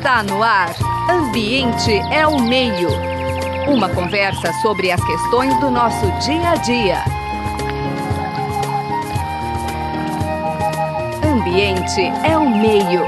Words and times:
Está 0.00 0.22
no 0.22 0.42
ar. 0.42 0.74
Ambiente 1.10 1.92
é 2.10 2.26
o 2.26 2.40
meio. 2.40 2.88
Uma 3.68 3.94
conversa 3.94 4.50
sobre 4.62 4.90
as 4.90 5.04
questões 5.04 5.52
do 5.60 5.70
nosso 5.70 6.06
dia 6.24 6.52
a 6.52 6.56
dia. 6.56 7.04
Ambiente 11.22 12.00
é 12.26 12.34
o 12.38 12.48
meio. 12.48 13.02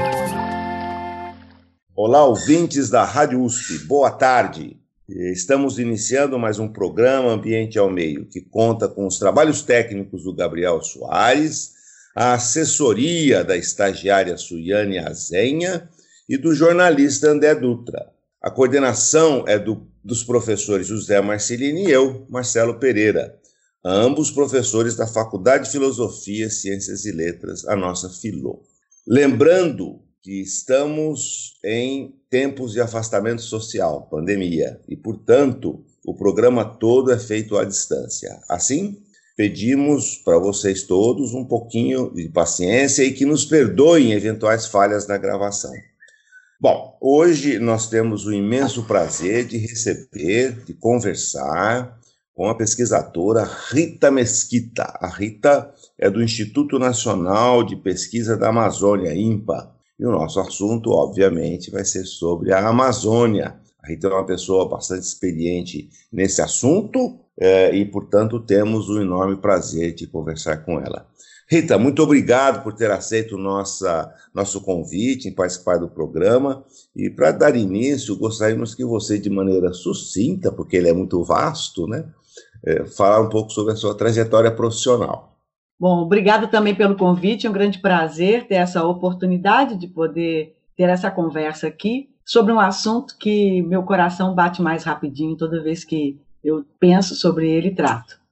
Olá, 1.95 2.23
ouvintes 2.25 2.91
da 2.91 3.03
Rádio 3.03 3.41
USP. 3.41 3.79
Boa 3.87 4.11
tarde. 4.11 4.77
Estamos 5.09 5.79
iniciando 5.79 6.37
mais 6.37 6.59
um 6.59 6.67
programa 6.67 7.31
Ambiente 7.31 7.79
ao 7.79 7.89
Meio, 7.89 8.27
que 8.27 8.39
conta 8.39 8.87
com 8.87 9.07
os 9.07 9.17
trabalhos 9.17 9.63
técnicos 9.63 10.25
do 10.25 10.35
Gabriel 10.35 10.79
Soares, 10.83 11.71
a 12.15 12.33
assessoria 12.33 13.43
da 13.43 13.57
estagiária 13.57 14.37
Suiane 14.37 14.99
Azenha 14.99 15.89
e 16.27 16.37
do 16.37 16.53
jornalista 16.53 17.29
André 17.29 17.55
Dutra. 17.55 18.11
A 18.41 18.51
coordenação 18.51 19.45
é 19.47 19.57
do, 19.57 19.87
dos 20.03 20.23
professores 20.23 20.87
José 20.87 21.21
Marcelini 21.21 21.85
e 21.85 21.91
eu, 21.91 22.25
Marcelo 22.29 22.79
Pereira, 22.79 23.39
ambos 23.85 24.31
professores 24.31 24.95
da 24.95 25.07
Faculdade 25.07 25.65
de 25.65 25.71
Filosofia, 25.71 26.49
Ciências 26.49 27.05
e 27.05 27.11
Letras, 27.11 27.65
a 27.65 27.75
nossa 27.75 28.09
Filô. 28.09 28.63
Lembrando 29.07 30.01
que 30.21 30.41
estamos 30.41 31.59
em 31.63 32.15
tempos 32.29 32.71
de 32.71 32.79
afastamento 32.79 33.41
social, 33.41 34.07
pandemia, 34.09 34.79
e, 34.87 34.95
portanto, 34.95 35.83
o 36.05 36.15
programa 36.15 36.63
todo 36.63 37.11
é 37.11 37.19
feito 37.19 37.57
à 37.57 37.65
distância. 37.65 38.39
Assim, 38.49 39.01
pedimos 39.35 40.17
para 40.17 40.37
vocês 40.37 40.83
todos 40.83 41.33
um 41.33 41.45
pouquinho 41.45 42.13
de 42.13 42.29
paciência 42.29 43.03
e 43.03 43.11
que 43.11 43.25
nos 43.25 43.45
perdoem 43.45 44.13
eventuais 44.13 44.65
falhas 44.65 45.07
na 45.07 45.17
gravação. 45.17 45.73
Bom, 46.63 46.97
hoje 47.01 47.59
nós 47.59 47.89
temos 47.89 48.25
o 48.25 48.31
imenso 48.31 48.83
prazer 48.85 49.45
de 49.45 49.57
receber, 49.57 50.63
de 50.63 50.73
conversar 50.73 51.99
com 52.33 52.47
a 52.47 52.55
pesquisadora 52.55 53.43
Rita 53.43 54.09
Mesquita. 54.09 54.83
A 55.01 55.09
Rita 55.09 55.73
é 55.99 56.09
do 56.09 56.23
Instituto 56.23 56.79
Nacional 56.79 57.65
de 57.65 57.75
Pesquisa 57.75 58.37
da 58.37 58.47
Amazônia, 58.47 59.13
INPA. 59.13 59.75
E 59.99 60.05
o 60.05 60.11
nosso 60.11 60.39
assunto, 60.39 60.91
obviamente, 60.91 61.69
vai 61.69 61.83
ser 61.83 62.05
sobre 62.05 62.53
a 62.53 62.65
Amazônia. 62.65 63.59
A 63.83 63.87
Rita 63.89 64.07
é 64.07 64.11
uma 64.11 64.25
pessoa 64.25 64.69
bastante 64.69 65.03
experiente 65.03 65.89
nesse 66.13 66.41
assunto 66.41 67.19
é, 67.37 67.75
e, 67.75 67.83
portanto, 67.83 68.39
temos 68.39 68.87
o 68.87 69.01
enorme 69.01 69.35
prazer 69.35 69.93
de 69.93 70.07
conversar 70.07 70.63
com 70.63 70.79
ela. 70.79 71.05
Rita, 71.53 71.77
muito 71.77 72.01
obrigado 72.01 72.63
por 72.63 72.73
ter 72.73 72.89
aceito 72.89 73.37
nossa, 73.37 74.11
nosso 74.33 74.59
convite 74.61 75.27
em 75.27 75.31
participar 75.31 75.77
do 75.77 75.87
programa. 75.87 76.63
E 76.95 77.11
para 77.11 77.31
dar 77.31 77.55
início, 77.55 78.17
gostaríamos 78.17 78.73
que 78.73 78.83
você, 78.83 79.19
de 79.19 79.29
maneira 79.29 79.71
sucinta, 79.71 80.51
porque 80.51 80.75
ele 80.75 80.89
é 80.89 80.93
muito 80.93 81.23
vasto, 81.23 81.85
né, 81.85 82.05
é, 82.65 82.87
falar 82.87 83.21
um 83.21 83.29
pouco 83.29 83.51
sobre 83.51 83.73
a 83.73 83.75
sua 83.75 83.93
trajetória 83.93 84.49
profissional. 84.49 85.37
Bom, 85.79 86.01
obrigado 86.01 86.47
também 86.47 86.73
pelo 86.73 86.97
convite, 86.97 87.45
é 87.45 87.49
um 87.51 87.53
grande 87.53 87.77
prazer 87.77 88.47
ter 88.47 88.55
essa 88.55 88.83
oportunidade 88.83 89.75
de 89.75 89.87
poder 89.87 90.55
ter 90.75 90.89
essa 90.89 91.11
conversa 91.11 91.67
aqui 91.67 92.09
sobre 92.25 92.51
um 92.51 92.59
assunto 92.59 93.15
que 93.19 93.61
meu 93.61 93.83
coração 93.83 94.33
bate 94.33 94.59
mais 94.59 94.83
rapidinho 94.85 95.37
toda 95.37 95.61
vez 95.61 95.83
que 95.83 96.19
eu 96.43 96.65
penso 96.79 97.13
sobre 97.13 97.47
ele 97.47 97.67
e 97.67 97.75
trato. 97.75 98.22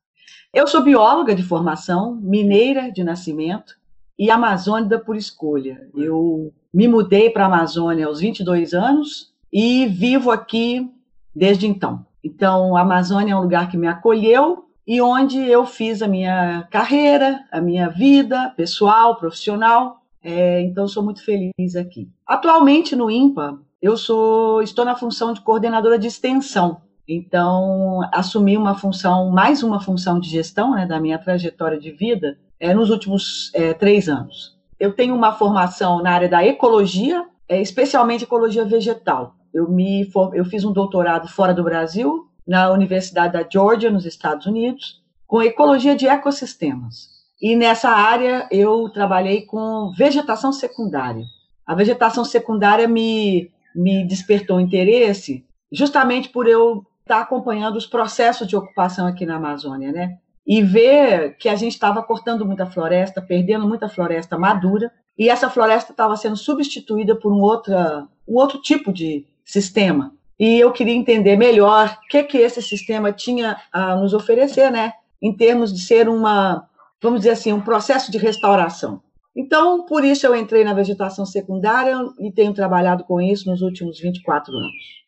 Eu 0.53 0.67
sou 0.67 0.83
bióloga 0.83 1.33
de 1.33 1.43
formação, 1.43 2.19
mineira 2.21 2.91
de 2.91 3.05
nascimento 3.05 3.73
e 4.19 4.29
amazônida 4.29 4.99
por 4.99 5.15
escolha. 5.15 5.87
Eu 5.95 6.51
me 6.73 6.89
mudei 6.89 7.29
para 7.29 7.45
a 7.45 7.47
Amazônia 7.47 8.05
aos 8.05 8.19
22 8.19 8.73
anos 8.73 9.31
e 9.51 9.85
vivo 9.87 10.29
aqui 10.29 10.91
desde 11.33 11.67
então. 11.67 12.05
Então, 12.21 12.75
a 12.75 12.81
Amazônia 12.81 13.31
é 13.31 13.35
um 13.35 13.41
lugar 13.41 13.69
que 13.69 13.77
me 13.77 13.87
acolheu 13.87 14.65
e 14.85 15.01
onde 15.01 15.39
eu 15.39 15.65
fiz 15.65 16.01
a 16.01 16.07
minha 16.07 16.67
carreira, 16.69 17.45
a 17.49 17.61
minha 17.61 17.87
vida 17.87 18.53
pessoal, 18.57 19.15
profissional. 19.15 20.01
É, 20.21 20.59
então, 20.63 20.85
sou 20.85 21.01
muito 21.01 21.23
feliz 21.23 21.77
aqui. 21.77 22.09
Atualmente, 22.27 22.93
no 22.93 23.09
INPA, 23.09 23.57
eu 23.81 23.95
sou, 23.95 24.61
estou 24.61 24.83
na 24.83 24.97
função 24.97 25.31
de 25.31 25.39
coordenadora 25.39 25.97
de 25.97 26.07
extensão 26.07 26.81
então, 27.07 28.01
assumi 28.11 28.57
uma 28.57 28.75
função, 28.75 29.29
mais 29.29 29.63
uma 29.63 29.79
função 29.79 30.19
de 30.19 30.29
gestão 30.29 30.71
né, 30.75 30.85
da 30.85 30.99
minha 30.99 31.17
trajetória 31.17 31.79
de 31.79 31.91
vida 31.91 32.37
é, 32.59 32.73
nos 32.73 32.89
últimos 32.89 33.51
é, 33.53 33.73
três 33.73 34.07
anos. 34.07 34.57
Eu 34.79 34.93
tenho 34.93 35.15
uma 35.15 35.33
formação 35.33 36.01
na 36.01 36.11
área 36.11 36.29
da 36.29 36.45
ecologia, 36.45 37.25
é, 37.47 37.61
especialmente 37.61 38.23
ecologia 38.23 38.65
vegetal. 38.65 39.35
Eu, 39.53 39.69
me, 39.69 40.09
eu 40.33 40.45
fiz 40.45 40.63
um 40.63 40.71
doutorado 40.71 41.27
fora 41.27 41.53
do 41.53 41.63
Brasil, 41.63 42.27
na 42.47 42.71
Universidade 42.71 43.33
da 43.33 43.47
Georgia, 43.47 43.91
nos 43.91 44.05
Estados 44.05 44.45
Unidos, 44.45 45.01
com 45.27 45.41
ecologia 45.41 45.95
de 45.95 46.07
ecossistemas. 46.07 47.09
E 47.41 47.55
nessa 47.55 47.89
área 47.89 48.47
eu 48.51 48.89
trabalhei 48.89 49.41
com 49.41 49.91
vegetação 49.97 50.53
secundária. 50.53 51.25
A 51.65 51.73
vegetação 51.73 52.23
secundária 52.23 52.87
me, 52.87 53.51
me 53.75 54.05
despertou 54.05 54.59
interesse 54.59 55.43
justamente 55.71 56.29
por 56.29 56.47
eu 56.47 56.85
está 57.11 57.19
acompanhando 57.19 57.75
os 57.75 57.85
processos 57.85 58.47
de 58.47 58.55
ocupação 58.55 59.05
aqui 59.05 59.25
na 59.25 59.35
Amazônia, 59.35 59.91
né? 59.91 60.17
E 60.47 60.61
ver 60.61 61.35
que 61.37 61.49
a 61.49 61.55
gente 61.55 61.73
estava 61.73 62.01
cortando 62.01 62.45
muita 62.45 62.65
floresta, 62.65 63.21
perdendo 63.21 63.67
muita 63.67 63.89
floresta 63.89 64.39
madura, 64.39 64.89
e 65.19 65.29
essa 65.29 65.49
floresta 65.49 65.91
estava 65.91 66.15
sendo 66.15 66.37
substituída 66.37 67.13
por 67.13 67.33
um, 67.33 67.41
outra, 67.41 68.07
um 68.25 68.35
outro 68.35 68.61
tipo 68.61 68.93
de 68.93 69.27
sistema. 69.43 70.15
E 70.39 70.57
eu 70.57 70.71
queria 70.71 70.95
entender 70.95 71.35
melhor 71.35 71.99
o 72.03 72.07
que, 72.07 72.23
que 72.23 72.37
esse 72.37 72.61
sistema 72.61 73.11
tinha 73.11 73.57
a 73.71 73.95
nos 73.97 74.13
oferecer, 74.13 74.71
né? 74.71 74.93
Em 75.21 75.35
termos 75.35 75.71
de 75.73 75.81
ser 75.81 76.07
uma, 76.07 76.65
vamos 77.01 77.19
dizer 77.19 77.31
assim, 77.31 77.51
um 77.51 77.61
processo 77.61 78.09
de 78.09 78.17
restauração. 78.17 79.01
Então, 79.35 79.85
por 79.85 80.03
isso 80.03 80.25
eu 80.25 80.35
entrei 80.35 80.63
na 80.63 80.73
vegetação 80.73 81.25
secundária 81.25 81.95
e 82.19 82.31
tenho 82.31 82.53
trabalhado 82.53 83.03
com 83.03 83.21
isso 83.21 83.49
nos 83.49 83.61
últimos 83.61 83.99
24 83.99 84.51
anos. 84.53 85.00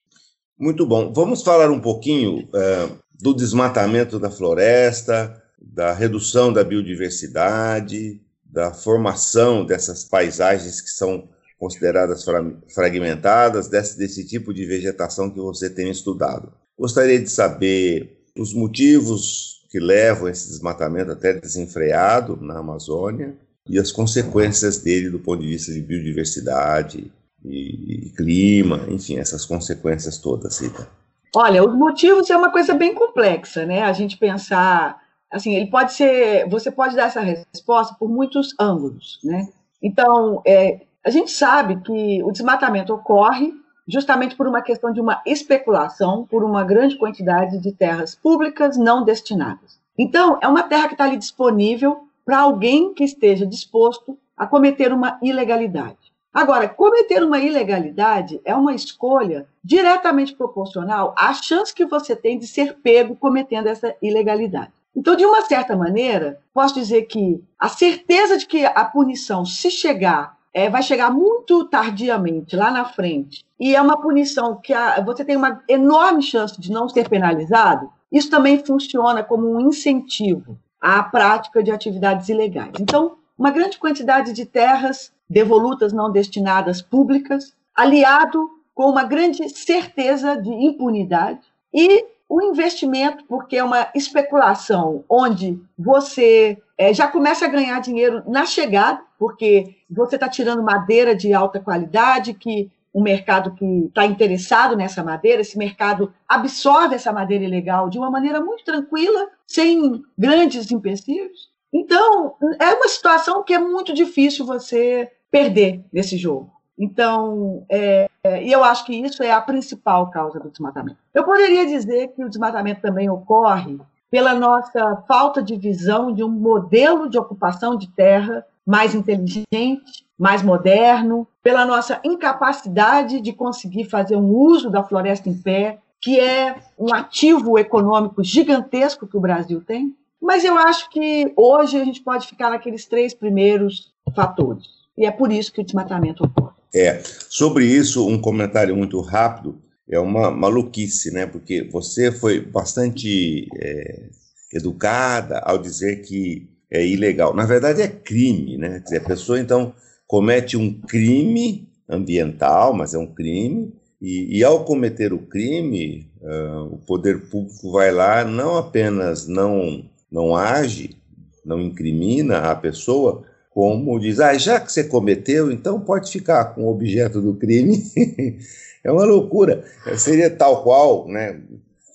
Muito 0.58 0.86
bom. 0.86 1.12
Vamos 1.14 1.41
falar 1.41 1.69
um 1.72 1.80
pouquinho 1.80 2.47
é, 2.53 2.90
do 3.19 3.34
desmatamento 3.34 4.19
da 4.19 4.30
floresta, 4.30 5.41
da 5.62 5.94
redução 5.94 6.52
da 6.52 6.64
biodiversidade, 6.64 8.22
da 8.46 8.72
formação 8.74 9.66
dessas 9.66 10.03
paisagens 10.03 10.81
que 10.81 10.90
são 10.90 11.28
consideradas 11.58 12.24
fra 12.24 12.44
fragmentadas, 12.74 13.68
desse, 13.68 13.97
desse 13.97 14.25
tipo 14.25 14.53
de 14.53 14.66
vegetação 14.66 15.30
que 15.30 15.40
você 15.40 15.69
tem 15.69 15.90
estudado. 15.90 16.52
Gostaria 16.78 17.20
de 17.20 17.30
saber 17.30 18.25
os 18.38 18.53
motivos 18.53 19.66
que 19.70 19.80
levam 19.80 20.28
esse 20.28 20.50
desmatamento 20.50 21.12
até 21.12 21.34
desenfreado 21.34 22.38
na 22.41 22.59
Amazônia 22.59 23.35
e 23.68 23.80
as 23.80 23.91
consequências 23.91 24.78
dele 24.78 25.09
do 25.09 25.20
ponto 25.20 25.41
de 25.41 25.47
vista 25.47 25.72
de 25.72 25.81
biodiversidade, 25.81 27.12
e, 27.45 28.07
e 28.07 28.09
clima, 28.11 28.85
enfim, 28.89 29.17
essas 29.17 29.45
consequências 29.45 30.17
todas, 30.17 30.59
Rita? 30.59 30.87
Olha, 31.35 31.63
os 31.63 31.75
motivos 31.75 32.29
é 32.29 32.37
uma 32.37 32.51
coisa 32.51 32.73
bem 32.73 32.93
complexa, 32.93 33.65
né? 33.65 33.81
A 33.83 33.91
gente 33.91 34.17
pensar, 34.17 35.01
assim, 35.31 35.55
ele 35.55 35.67
pode 35.67 35.93
ser, 35.93 36.47
você 36.47 36.71
pode 36.71 36.95
dar 36.95 37.07
essa 37.07 37.21
resposta 37.21 37.95
por 37.97 38.07
muitos 38.07 38.53
ângulos, 38.59 39.19
né? 39.23 39.47
Então, 39.81 40.41
é, 40.45 40.81
a 41.03 41.09
gente 41.09 41.31
sabe 41.31 41.81
que 41.81 42.23
o 42.23 42.31
desmatamento 42.31 42.93
ocorre 42.93 43.51
justamente 43.87 44.35
por 44.35 44.47
uma 44.47 44.61
questão 44.61 44.93
de 44.93 45.01
uma 45.01 45.21
especulação 45.25 46.25
por 46.25 46.43
uma 46.43 46.63
grande 46.63 46.97
quantidade 46.97 47.57
de 47.57 47.71
terras 47.73 48.15
públicas 48.15 48.77
não 48.77 49.03
destinadas. 49.03 49.79
Então, 49.97 50.39
é 50.41 50.47
uma 50.47 50.63
terra 50.63 50.87
que 50.87 50.93
está 50.93 51.03
ali 51.03 51.17
disponível 51.17 52.07
para 52.23 52.39
alguém 52.39 52.93
que 52.93 53.03
esteja 53.03 53.45
disposto 53.45 54.17
a 54.37 54.47
cometer 54.47 54.93
uma 54.93 55.19
ilegalidade. 55.21 56.12
Agora, 56.33 56.67
cometer 56.67 57.23
uma 57.23 57.38
ilegalidade 57.38 58.41
é 58.43 58.55
uma 58.55 58.73
escolha 58.73 59.47
diretamente 59.63 60.35
proporcional 60.35 61.13
à 61.16 61.31
chance 61.31 61.73
que 61.73 61.85
você 61.85 62.16
tem 62.16 62.40
de 62.40 62.47
ser 62.47 62.78
pego 62.81 63.16
cometendo 63.16 63.67
essa 63.67 63.96
ilegalidade. 64.02 64.72
Então, 64.96 65.16
de 65.16 65.25
uma 65.25 65.43
certa 65.43 65.75
maneira, 65.75 66.40
posso 66.52 66.73
dizer 66.73 67.03
que 67.03 67.43
a 67.58 67.69
certeza 67.69 68.37
de 68.37 68.47
que 68.47 68.66
a 68.66 68.84
punição, 68.84 69.46
se 69.46 69.69
chegar, 69.69 70.35
é, 70.52 70.69
vai 70.69 70.81
chegar 70.81 71.11
muito 71.11 71.66
tardiamente, 71.66 72.55
lá 72.55 72.72
na 72.72 72.85
frente, 72.85 73.46
e 73.59 73.75
é 73.75 73.81
uma 73.81 74.02
punição 74.02 74.55
que 74.55 74.73
a, 74.73 75.02
você 75.02 75.23
tem 75.23 75.37
uma 75.37 75.63
enorme 75.69 76.23
chance 76.23 76.59
de 76.59 76.72
não 76.72 76.90
ser 76.90 77.08
penalizado, 77.09 77.91
isso 78.11 78.29
também 78.29 78.63
funciona 78.63 79.23
como 79.23 79.52
um 79.52 79.59
incentivo 79.59 80.58
à 80.81 81.02
prática 81.03 81.61
de 81.61 81.72
atividades 81.72 82.28
ilegais. 82.28 82.73
Então, 82.79 83.17
uma 83.37 83.52
grande 83.52 83.78
quantidade 83.78 84.34
de 84.34 84.46
terras 84.46 85.12
devolutas 85.29 85.93
não 85.93 86.11
destinadas 86.11 86.81
públicas, 86.81 87.55
aliado 87.75 88.49
com 88.73 88.90
uma 88.90 89.03
grande 89.03 89.49
certeza 89.49 90.35
de 90.35 90.49
impunidade 90.49 91.41
e 91.73 92.05
o 92.28 92.41
investimento, 92.41 93.23
porque 93.25 93.58
é 93.58 93.64
uma 93.64 93.90
especulação 93.93 95.03
onde 95.08 95.59
você 95.78 96.58
é, 96.78 96.93
já 96.93 97.08
começa 97.08 97.46
a 97.46 97.49
ganhar 97.49 97.79
dinheiro 97.79 98.23
na 98.28 98.46
chegada, 98.46 99.02
porque 99.20 99.75
você 99.90 100.16
está 100.16 100.28
tirando 100.28 100.64
madeira 100.64 101.16
de 101.16 101.34
alta 101.34 101.59
qualidade 101.59 102.34
que 102.34 102.72
um 102.93 103.02
mercado 103.02 103.53
que 103.55 103.66
está 103.85 104.05
interessado 104.05 104.75
nessa 104.75 105.03
madeira, 105.03 105.41
esse 105.41 105.58
mercado 105.58 106.14
absorve 106.28 106.96
essa 106.96 107.11
madeira 107.11 107.43
ilegal 107.43 107.90
de 107.90 107.97
uma 107.97 108.09
maneira 108.09 108.40
muito 108.40 108.64
tranquila, 108.64 109.29
sem 109.47 110.03
grandes 110.17 110.72
empecilhos. 110.72 111.53
Então, 111.73 112.35
é 112.59 112.73
uma 112.73 112.87
situação 112.87 113.43
que 113.43 113.53
é 113.53 113.59
muito 113.59 113.93
difícil 113.93 114.46
você 114.46 115.11
perder 115.31 115.84
nesse 115.91 116.17
jogo. 116.17 116.52
Então, 116.78 117.66
é, 117.70 118.08
é, 118.23 118.43
e 118.43 118.52
eu 118.52 118.64
acho 118.64 118.85
que 118.85 118.93
isso 118.93 119.23
é 119.23 119.31
a 119.31 119.41
principal 119.41 120.09
causa 120.09 120.40
do 120.40 120.49
desmatamento. 120.49 120.97
Eu 121.14 121.23
poderia 121.23 121.66
dizer 121.66 122.09
que 122.09 122.23
o 122.23 122.29
desmatamento 122.29 122.81
também 122.81 123.09
ocorre 123.09 123.79
pela 124.09 124.34
nossa 124.34 125.03
falta 125.08 125.41
de 125.41 125.55
visão 125.55 126.14
de 126.14 126.23
um 126.23 126.29
modelo 126.29 127.09
de 127.09 127.17
ocupação 127.17 127.75
de 127.75 127.87
terra 127.90 128.46
mais 128.66 128.93
inteligente, 128.93 130.05
mais 130.17 130.41
moderno, 130.41 131.28
pela 131.41 131.66
nossa 131.66 131.99
incapacidade 132.03 133.20
de 133.20 133.34
conseguir 133.34 133.85
fazer 133.85 134.16
um 134.16 134.29
uso 134.29 134.70
da 134.70 134.84
floresta 134.84 135.29
em 135.29 135.37
pé, 135.37 135.79
que 135.99 136.20
é 136.20 136.55
um 136.78 136.93
ativo 136.93 137.58
econômico 137.58 138.23
gigantesco 138.23 139.08
que 139.08 139.17
o 139.17 139.22
Brasil 139.22 139.61
tem. 139.61 139.96
Mas 140.23 140.46
eu 140.46 140.58
acho 140.58 140.90
que 140.90 141.34
hoje 141.35 141.78
a 141.78 141.84
gente 141.84 142.02
pode 142.02 142.25
ficar 142.28 142.49
naqueles 142.49 142.85
três 142.85 143.14
primeiros 143.14 143.91
fatores. 144.16 144.64
E 144.97 145.05
é 145.05 145.11
por 145.11 145.34
isso 145.34 145.52
que 145.52 145.59
o 145.59 145.64
desmatamento 145.66 146.23
ocorre. 146.23 146.53
É, 146.73 147.03
sobre 147.29 147.66
isso, 147.66 148.08
um 148.08 148.17
comentário 148.17 148.73
muito 148.73 149.02
rápido. 149.02 149.61
É 149.90 149.99
uma 149.99 150.31
maluquice, 150.31 151.11
né? 151.11 151.25
Porque 151.25 151.64
você 151.64 152.09
foi 152.09 152.40
bastante 152.40 153.49
é, 153.61 154.05
educada 154.53 155.40
ao 155.40 155.58
dizer 155.58 155.97
que 156.03 156.49
é 156.72 156.87
ilegal. 156.87 157.35
Na 157.35 157.46
verdade, 157.46 157.81
é 157.81 157.87
crime, 157.90 158.58
né? 158.58 158.70
Quer 158.70 158.84
dizer, 158.84 158.97
a 158.99 159.05
pessoa, 159.05 159.40
então, 159.40 159.73
comete 160.08 160.55
um 160.55 160.81
crime 160.81 161.67
ambiental, 161.90 162.73
mas 162.73 162.93
é 162.93 162.97
um 162.97 163.14
crime, 163.14 163.73
e, 164.02 164.37
e 164.37 164.43
ao 164.43 164.64
cometer 164.64 165.11
o 165.11 165.20
crime, 165.20 166.09
uh, 166.22 166.73
o 166.73 166.78
poder 166.78 167.29
público 167.29 167.72
vai 167.72 167.91
lá, 167.91 168.23
não 168.23 168.58
apenas 168.58 169.28
não, 169.28 169.84
não 170.13 170.35
age, 170.35 170.95
não 171.43 171.59
incrimina 171.59 172.51
a 172.51 172.55
pessoa, 172.55 173.23
como 173.49 173.99
diz, 173.99 174.19
ah, 174.19 174.37
já 174.37 174.59
que 174.59 174.71
você 174.71 174.83
cometeu, 174.83 175.51
então 175.51 175.79
pode 175.79 176.11
ficar 176.11 176.45
com 176.53 176.63
o 176.63 176.71
objeto 176.71 177.19
do 177.19 177.33
crime. 177.33 177.83
é 178.83 178.91
uma 178.91 179.03
loucura. 179.03 179.65
Seria 179.97 180.29
tal 180.29 180.63
qual, 180.63 181.07
né? 181.07 181.41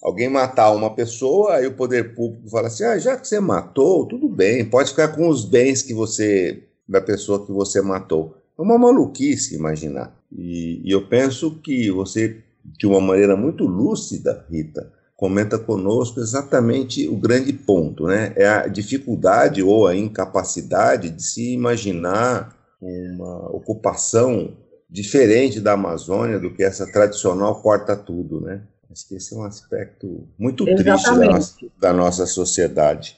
Alguém 0.02 0.28
matar 0.28 0.72
uma 0.72 0.94
pessoa, 0.94 1.56
aí 1.56 1.66
o 1.66 1.74
poder 1.74 2.14
público 2.14 2.48
fala 2.48 2.68
assim: 2.68 2.84
ah, 2.84 2.98
já 2.98 3.16
que 3.16 3.26
você 3.26 3.40
matou, 3.40 4.06
tudo 4.06 4.28
bem, 4.28 4.64
pode 4.64 4.90
ficar 4.90 5.08
com 5.08 5.28
os 5.28 5.44
bens 5.44 5.82
que 5.82 5.94
você 5.94 6.62
da 6.88 7.00
pessoa 7.00 7.44
que 7.44 7.52
você 7.52 7.80
matou. 7.82 8.36
É 8.58 8.62
uma 8.62 8.78
maluquice 8.78 9.54
imaginar. 9.54 10.16
E, 10.32 10.80
e 10.84 10.90
eu 10.90 11.08
penso 11.08 11.60
que 11.60 11.90
você, 11.90 12.38
de 12.64 12.86
uma 12.86 13.00
maneira 13.00 13.36
muito 13.36 13.64
lúcida, 13.64 14.46
Rita, 14.50 14.92
comenta 15.18 15.58
conosco 15.58 16.20
exatamente 16.20 17.08
o 17.08 17.16
grande 17.16 17.52
ponto, 17.52 18.06
né? 18.06 18.32
É 18.36 18.46
a 18.46 18.68
dificuldade 18.68 19.60
ou 19.60 19.88
a 19.88 19.96
incapacidade 19.96 21.10
de 21.10 21.20
se 21.20 21.52
imaginar 21.52 22.56
uma 22.80 23.50
ocupação 23.50 24.56
diferente 24.88 25.60
da 25.60 25.72
Amazônia 25.72 26.38
do 26.38 26.54
que 26.54 26.62
essa 26.62 26.86
tradicional 26.86 27.60
corta 27.60 27.96
tudo, 27.96 28.40
né? 28.40 28.62
Acho 28.92 29.08
que 29.08 29.16
esse 29.16 29.34
é 29.34 29.36
um 29.36 29.42
aspecto 29.42 30.28
muito 30.38 30.66
exatamente. 30.68 30.84
triste 30.84 31.10
da 31.10 31.26
nossa, 31.26 31.56
da 31.80 31.92
nossa 31.92 32.26
sociedade. 32.26 33.16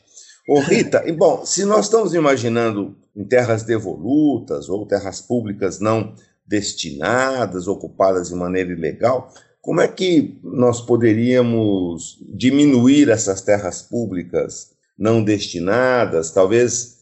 Ô 0.48 0.58
Rita, 0.58 1.06
e 1.06 1.12
bom, 1.12 1.44
se 1.44 1.66
nós 1.66 1.84
estamos 1.84 2.14
imaginando 2.14 2.96
em 3.14 3.24
terras 3.24 3.62
devolutas 3.62 4.70
ou 4.70 4.86
terras 4.86 5.20
públicas 5.20 5.78
não 5.78 6.14
destinadas, 6.46 7.68
ocupadas 7.68 8.28
de 8.28 8.34
maneira 8.34 8.72
ilegal, 8.72 9.30
como 9.60 9.80
é 9.80 9.88
que 9.88 10.38
nós 10.42 10.80
poderíamos 10.80 12.18
diminuir 12.34 13.10
essas 13.10 13.42
terras 13.42 13.82
públicas 13.82 14.72
não 14.98 15.22
destinadas, 15.22 16.30
talvez 16.30 17.00